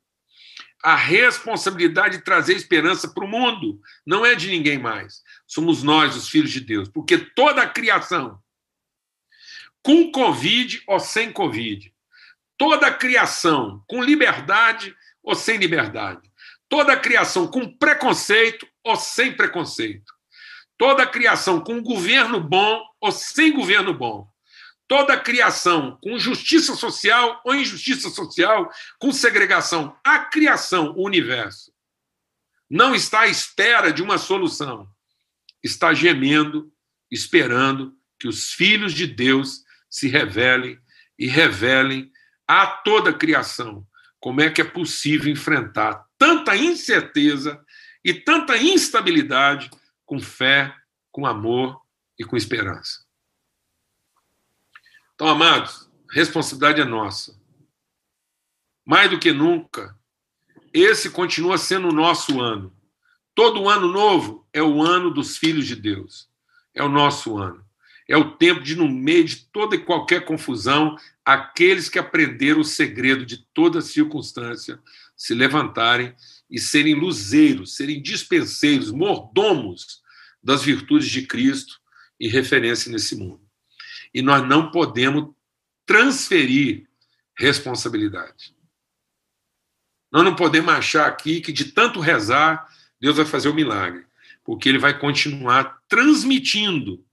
A 0.83 0.95
responsabilidade 0.95 2.17
de 2.17 2.23
trazer 2.23 2.55
esperança 2.55 3.07
para 3.09 3.25
o 3.25 3.27
mundo 3.27 3.79
não 4.05 4.25
é 4.25 4.35
de 4.35 4.49
ninguém 4.49 4.79
mais. 4.79 5.21
Somos 5.45 5.83
nós, 5.83 6.15
os 6.15 6.29
filhos 6.29 6.51
de 6.51 6.61
Deus, 6.61 6.87
porque 6.87 7.17
toda 7.17 7.61
a 7.61 7.69
criação, 7.69 8.39
com 9.83 10.11
Covid 10.11 10.83
ou 10.87 10.99
sem 10.99 11.31
Covid, 11.31 11.93
toda 12.57 12.93
criação, 12.93 13.83
com 13.87 14.03
liberdade 14.03 14.95
ou 15.23 15.35
sem 15.35 15.57
liberdade, 15.57 16.27
Toda 16.69 16.97
criação 16.97 17.47
com 17.47 17.71
preconceito 17.77 18.67
ou 18.83 18.95
sem 18.95 19.33
preconceito. 19.33 20.13
Toda 20.77 21.07
criação 21.07 21.61
com 21.61 21.81
governo 21.81 22.39
bom 22.39 22.83
ou 22.99 23.11
sem 23.11 23.53
governo 23.53 23.93
bom. 23.93 24.29
Toda 24.87 25.19
criação 25.19 25.97
com 26.01 26.19
justiça 26.19 26.75
social 26.75 27.41
ou 27.43 27.55
injustiça 27.55 28.09
social, 28.09 28.69
com 28.99 29.11
segregação. 29.11 29.97
A 30.03 30.19
criação, 30.19 30.93
o 30.95 31.05
universo, 31.05 31.71
não 32.69 32.93
está 32.93 33.21
à 33.21 33.27
espera 33.27 33.91
de 33.91 34.03
uma 34.03 34.17
solução. 34.17 34.89
Está 35.63 35.93
gemendo, 35.93 36.71
esperando 37.09 37.97
que 38.19 38.27
os 38.27 38.51
filhos 38.51 38.93
de 38.93 39.07
Deus 39.07 39.63
se 39.89 40.07
revelem 40.07 40.79
e 41.17 41.27
revelem 41.27 42.11
a 42.47 42.67
toda 42.67 43.09
a 43.09 43.17
criação 43.17 43.85
como 44.19 44.41
é 44.41 44.49
que 44.49 44.61
é 44.61 44.63
possível 44.63 45.31
enfrentar 45.31 46.05
tanta 46.17 46.55
incerteza 46.55 47.63
e 48.03 48.13
tanta 48.13 48.57
instabilidade 48.57 49.69
com 50.05 50.19
fé, 50.19 50.75
com 51.11 51.25
amor 51.25 51.81
e 52.17 52.23
com 52.23 52.35
esperança. 52.37 53.05
Então, 55.13 55.27
amados, 55.27 55.89
responsabilidade 56.11 56.81
é 56.81 56.85
nossa. 56.85 57.39
Mais 58.85 59.09
do 59.09 59.19
que 59.19 59.31
nunca, 59.31 59.97
esse 60.73 61.09
continua 61.09 61.57
sendo 61.57 61.89
o 61.89 61.93
nosso 61.93 62.39
ano. 62.39 62.75
Todo 63.35 63.67
ano 63.67 63.87
novo 63.87 64.47
é 64.53 64.61
o 64.61 64.81
ano 64.81 65.11
dos 65.11 65.37
filhos 65.37 65.67
de 65.67 65.75
Deus. 65.75 66.29
É 66.73 66.83
o 66.83 66.89
nosso 66.89 67.37
ano. 67.37 67.66
É 68.07 68.15
o 68.15 68.31
tempo 68.37 68.61
de, 68.61 68.75
no 68.75 68.87
meio 68.87 69.25
de 69.25 69.35
toda 69.35 69.75
e 69.75 69.83
qualquer 69.83 70.23
confusão, 70.23 70.95
aqueles 71.25 71.89
que 71.89 71.99
aprenderam 71.99 72.61
o 72.61 72.65
segredo 72.65 73.25
de 73.25 73.37
toda 73.53 73.81
circunstância 73.81 74.79
se 75.15 75.33
levantarem 75.33 76.15
e 76.49 76.59
serem 76.59 76.93
luzeiros, 76.93 77.75
serem 77.75 78.01
dispenseiros, 78.01 78.91
mordomos 78.91 80.01
das 80.41 80.63
virtudes 80.63 81.09
de 81.09 81.27
Cristo 81.27 81.81
e 82.17 82.29
referência 82.29 82.89
nesse 82.89 83.15
mundo. 83.15 83.41
E 84.13 84.21
nós 84.21 84.47
não 84.47 84.71
podemos 84.71 85.33
transferir 85.85 86.87
responsabilidade. 87.37 88.55
Nós 90.11 90.23
não 90.23 90.35
podemos 90.35 90.73
achar 90.73 91.07
aqui 91.07 91.41
que 91.41 91.51
de 91.51 91.65
tanto 91.65 91.99
rezar, 91.99 92.67
Deus 92.99 93.17
vai 93.17 93.25
fazer 93.25 93.49
o 93.49 93.53
milagre, 93.53 94.05
porque 94.43 94.69
ele 94.69 94.79
vai 94.79 94.97
continuar 94.97 95.81
transmitindo 95.89 97.05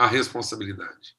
a 0.00 0.06
responsabilidade. 0.06 1.14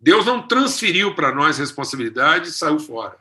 Deus 0.00 0.24
não 0.24 0.48
transferiu 0.48 1.14
para 1.14 1.34
nós 1.34 1.58
responsabilidade 1.58 2.48
e 2.48 2.52
saiu 2.52 2.78
fora. 2.78 3.18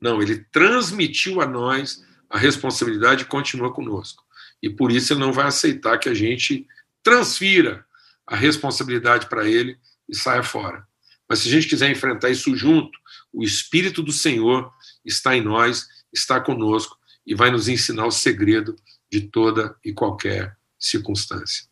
Não, 0.00 0.22
ele 0.22 0.44
transmitiu 0.52 1.40
a 1.40 1.46
nós 1.46 2.06
a 2.30 2.38
responsabilidade 2.38 3.24
e 3.24 3.26
continua 3.26 3.72
conosco. 3.74 4.22
E 4.62 4.70
por 4.70 4.92
isso 4.92 5.12
ele 5.12 5.18
não 5.18 5.32
vai 5.32 5.46
aceitar 5.46 5.98
que 5.98 6.08
a 6.08 6.14
gente 6.14 6.68
transfira 7.02 7.84
a 8.24 8.36
responsabilidade 8.36 9.26
para 9.26 9.44
ele 9.44 9.76
e 10.08 10.14
saia 10.14 10.44
fora. 10.44 10.86
Mas 11.28 11.40
se 11.40 11.48
a 11.48 11.50
gente 11.50 11.66
quiser 11.66 11.90
enfrentar 11.90 12.30
isso 12.30 12.56
junto, 12.56 12.96
o 13.32 13.42
Espírito 13.42 14.04
do 14.04 14.12
Senhor 14.12 14.72
está 15.04 15.36
em 15.36 15.42
nós, 15.42 15.88
está 16.12 16.40
conosco 16.40 16.96
e 17.26 17.34
vai 17.34 17.50
nos 17.50 17.66
ensinar 17.66 18.06
o 18.06 18.12
segredo 18.12 18.76
de 19.10 19.20
toda 19.20 19.76
e 19.84 19.92
qualquer 19.92 20.56
circunstância. 20.78 21.66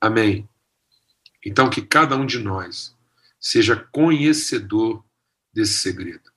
Amém. 0.00 0.48
Então, 1.46 1.70
que 1.70 1.80
cada 1.80 2.16
um 2.16 2.26
de 2.26 2.40
nós 2.40 2.92
seja 3.38 3.76
conhecedor 3.76 5.04
desse 5.54 5.74
segredo. 5.74 6.32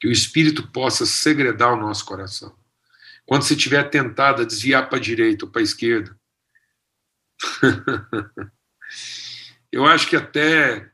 Que 0.00 0.08
o 0.08 0.10
Espírito 0.10 0.66
possa 0.68 1.04
segredar 1.04 1.70
o 1.74 1.76
nosso 1.76 2.02
coração. 2.06 2.56
Quando 3.26 3.42
você 3.42 3.52
estiver 3.52 3.90
tentado 3.90 4.40
a 4.40 4.46
desviar 4.46 4.88
para 4.88 4.96
a 4.96 5.00
direita 5.02 5.44
ou 5.44 5.50
para 5.50 5.60
a 5.60 5.64
esquerda, 5.64 6.18
eu 9.70 9.84
acho 9.84 10.08
que 10.08 10.16
até 10.16 10.90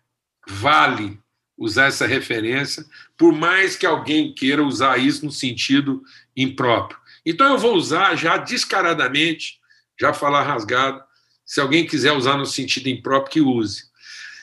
vale 0.48 1.20
usar 1.56 1.86
essa 1.86 2.08
referência, 2.08 2.84
por 3.16 3.32
mais 3.32 3.76
que 3.76 3.86
alguém 3.86 4.34
queira 4.34 4.64
usar 4.64 4.98
isso 4.98 5.24
no 5.24 5.30
sentido 5.30 6.02
impróprio. 6.36 6.98
Então 7.24 7.52
eu 7.52 7.58
vou 7.58 7.76
usar 7.76 8.16
já 8.16 8.36
descaradamente, 8.36 9.60
já 9.98 10.12
falar 10.12 10.42
rasgado, 10.42 11.07
se 11.48 11.62
alguém 11.62 11.86
quiser 11.86 12.12
usar 12.12 12.36
no 12.36 12.44
sentido 12.44 12.90
impróprio, 12.90 13.32
que 13.32 13.40
use. 13.40 13.84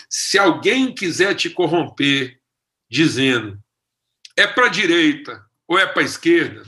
Se 0.09 0.39
alguém 0.39 0.91
quiser 0.91 1.35
te 1.35 1.51
corromper 1.51 2.41
dizendo 2.89 3.61
é 4.35 4.47
para 4.47 4.65
a 4.65 4.69
direita 4.69 5.45
ou 5.67 5.77
é 5.77 5.85
para 5.85 6.01
a 6.01 6.05
esquerda, 6.05 6.65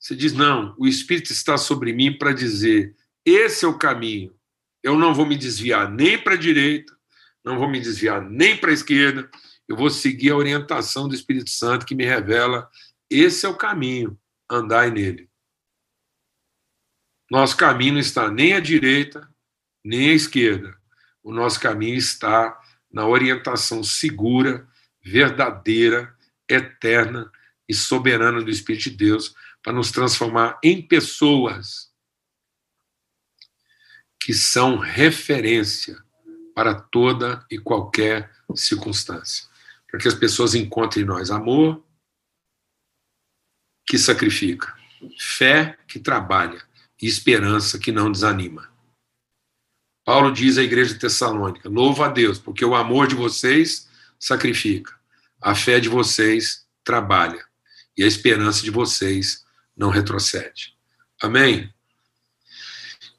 você 0.00 0.16
diz: 0.16 0.32
não, 0.32 0.74
o 0.78 0.86
Espírito 0.86 1.30
está 1.30 1.58
sobre 1.58 1.92
mim 1.92 2.16
para 2.16 2.32
dizer: 2.32 2.96
esse 3.22 3.66
é 3.66 3.68
o 3.68 3.78
caminho. 3.78 4.34
Eu 4.82 4.96
não 4.96 5.12
vou 5.12 5.26
me 5.26 5.36
desviar 5.36 5.90
nem 5.90 6.18
para 6.18 6.34
a 6.34 6.38
direita, 6.38 6.96
não 7.44 7.58
vou 7.58 7.68
me 7.68 7.78
desviar 7.78 8.22
nem 8.22 8.56
para 8.56 8.70
a 8.70 8.74
esquerda, 8.74 9.30
eu 9.68 9.76
vou 9.76 9.90
seguir 9.90 10.30
a 10.30 10.36
orientação 10.36 11.06
do 11.06 11.14
Espírito 11.14 11.50
Santo 11.50 11.84
que 11.84 11.94
me 11.94 12.06
revela: 12.06 12.70
esse 13.10 13.44
é 13.44 13.48
o 13.48 13.58
caminho, 13.58 14.18
andai 14.50 14.90
nele. 14.90 15.28
Nosso 17.30 17.58
caminho 17.58 17.94
não 17.94 18.00
está 18.00 18.30
nem 18.30 18.54
à 18.54 18.60
direita, 18.60 19.28
nem 19.86 20.10
à 20.10 20.14
esquerda. 20.14 20.76
O 21.22 21.32
nosso 21.32 21.60
caminho 21.60 21.96
está 21.96 22.60
na 22.92 23.06
orientação 23.06 23.84
segura, 23.84 24.66
verdadeira, 25.00 26.14
eterna 26.48 27.30
e 27.68 27.74
soberana 27.74 28.42
do 28.42 28.50
Espírito 28.50 28.90
de 28.90 28.96
Deus 28.96 29.34
para 29.62 29.72
nos 29.72 29.92
transformar 29.92 30.58
em 30.62 30.82
pessoas 30.86 31.92
que 34.20 34.34
são 34.34 34.76
referência 34.76 36.02
para 36.54 36.74
toda 36.74 37.44
e 37.50 37.58
qualquer 37.58 38.32
circunstância. 38.54 39.46
Para 39.88 40.00
que 40.00 40.08
as 40.08 40.14
pessoas 40.14 40.54
encontrem 40.54 41.04
em 41.04 41.06
nós 41.06 41.30
amor 41.30 41.84
que 43.86 43.98
sacrifica, 43.98 44.76
fé 45.16 45.78
que 45.86 46.00
trabalha 46.00 46.60
e 47.00 47.06
esperança 47.06 47.78
que 47.78 47.92
não 47.92 48.10
desanima. 48.10 48.75
Paulo 50.06 50.32
diz 50.32 50.56
à 50.56 50.62
igreja 50.62 50.94
de 50.94 51.00
Tessalônica: 51.00 51.68
louvo 51.68 52.04
a 52.04 52.08
Deus, 52.08 52.38
porque 52.38 52.64
o 52.64 52.76
amor 52.76 53.08
de 53.08 53.16
vocês 53.16 53.88
sacrifica, 54.20 54.94
a 55.42 55.52
fé 55.52 55.80
de 55.80 55.88
vocês 55.88 56.64
trabalha 56.84 57.44
e 57.98 58.04
a 58.04 58.06
esperança 58.06 58.62
de 58.62 58.70
vocês 58.70 59.44
não 59.76 59.90
retrocede. 59.90 60.76
Amém? 61.20 61.74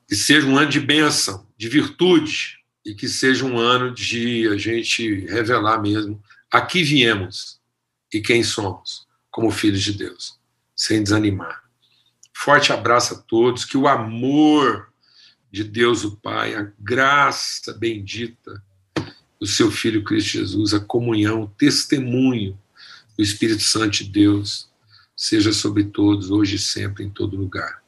Que 0.08 0.16
seja 0.16 0.48
um 0.48 0.58
ano 0.58 0.70
de 0.70 0.80
bênção, 0.80 1.46
de 1.58 1.68
virtude, 1.68 2.58
e 2.86 2.96
que 2.96 3.10
seja 3.10 3.44
um 3.44 3.60
ano 3.60 3.94
de 3.94 4.48
a 4.48 4.56
gente 4.56 5.26
revelar 5.26 5.82
mesmo 5.82 6.24
a 6.50 6.62
que 6.62 6.84
viemos 6.84 7.60
e 8.14 8.22
quem 8.22 8.42
somos, 8.44 9.06
como 9.30 9.52
filhos 9.52 9.84
de 9.84 9.92
Deus, 9.92 10.40
sem 10.74 11.04
desanimar. 11.04 11.64
Forte 12.34 12.72
abraço 12.72 13.16
a 13.16 13.18
todos, 13.18 13.66
que 13.66 13.76
o 13.76 13.90
amor 13.90 14.87
de 15.58 15.64
Deus 15.64 16.04
o 16.04 16.16
Pai, 16.16 16.54
a 16.54 16.72
graça 16.80 17.74
bendita 17.74 18.64
do 19.40 19.48
seu 19.48 19.72
Filho 19.72 20.04
Cristo 20.04 20.30
Jesus, 20.30 20.74
a 20.74 20.80
comunhão, 20.80 21.44
o 21.44 21.48
testemunho 21.48 22.58
do 23.18 23.24
Espírito 23.24 23.64
Santo 23.64 24.04
de 24.04 24.06
Deus, 24.06 24.70
seja 25.16 25.52
sobre 25.52 25.86
todos, 25.86 26.30
hoje 26.30 26.58
e 26.58 26.60
sempre, 26.60 27.04
em 27.04 27.10
todo 27.10 27.36
lugar. 27.36 27.82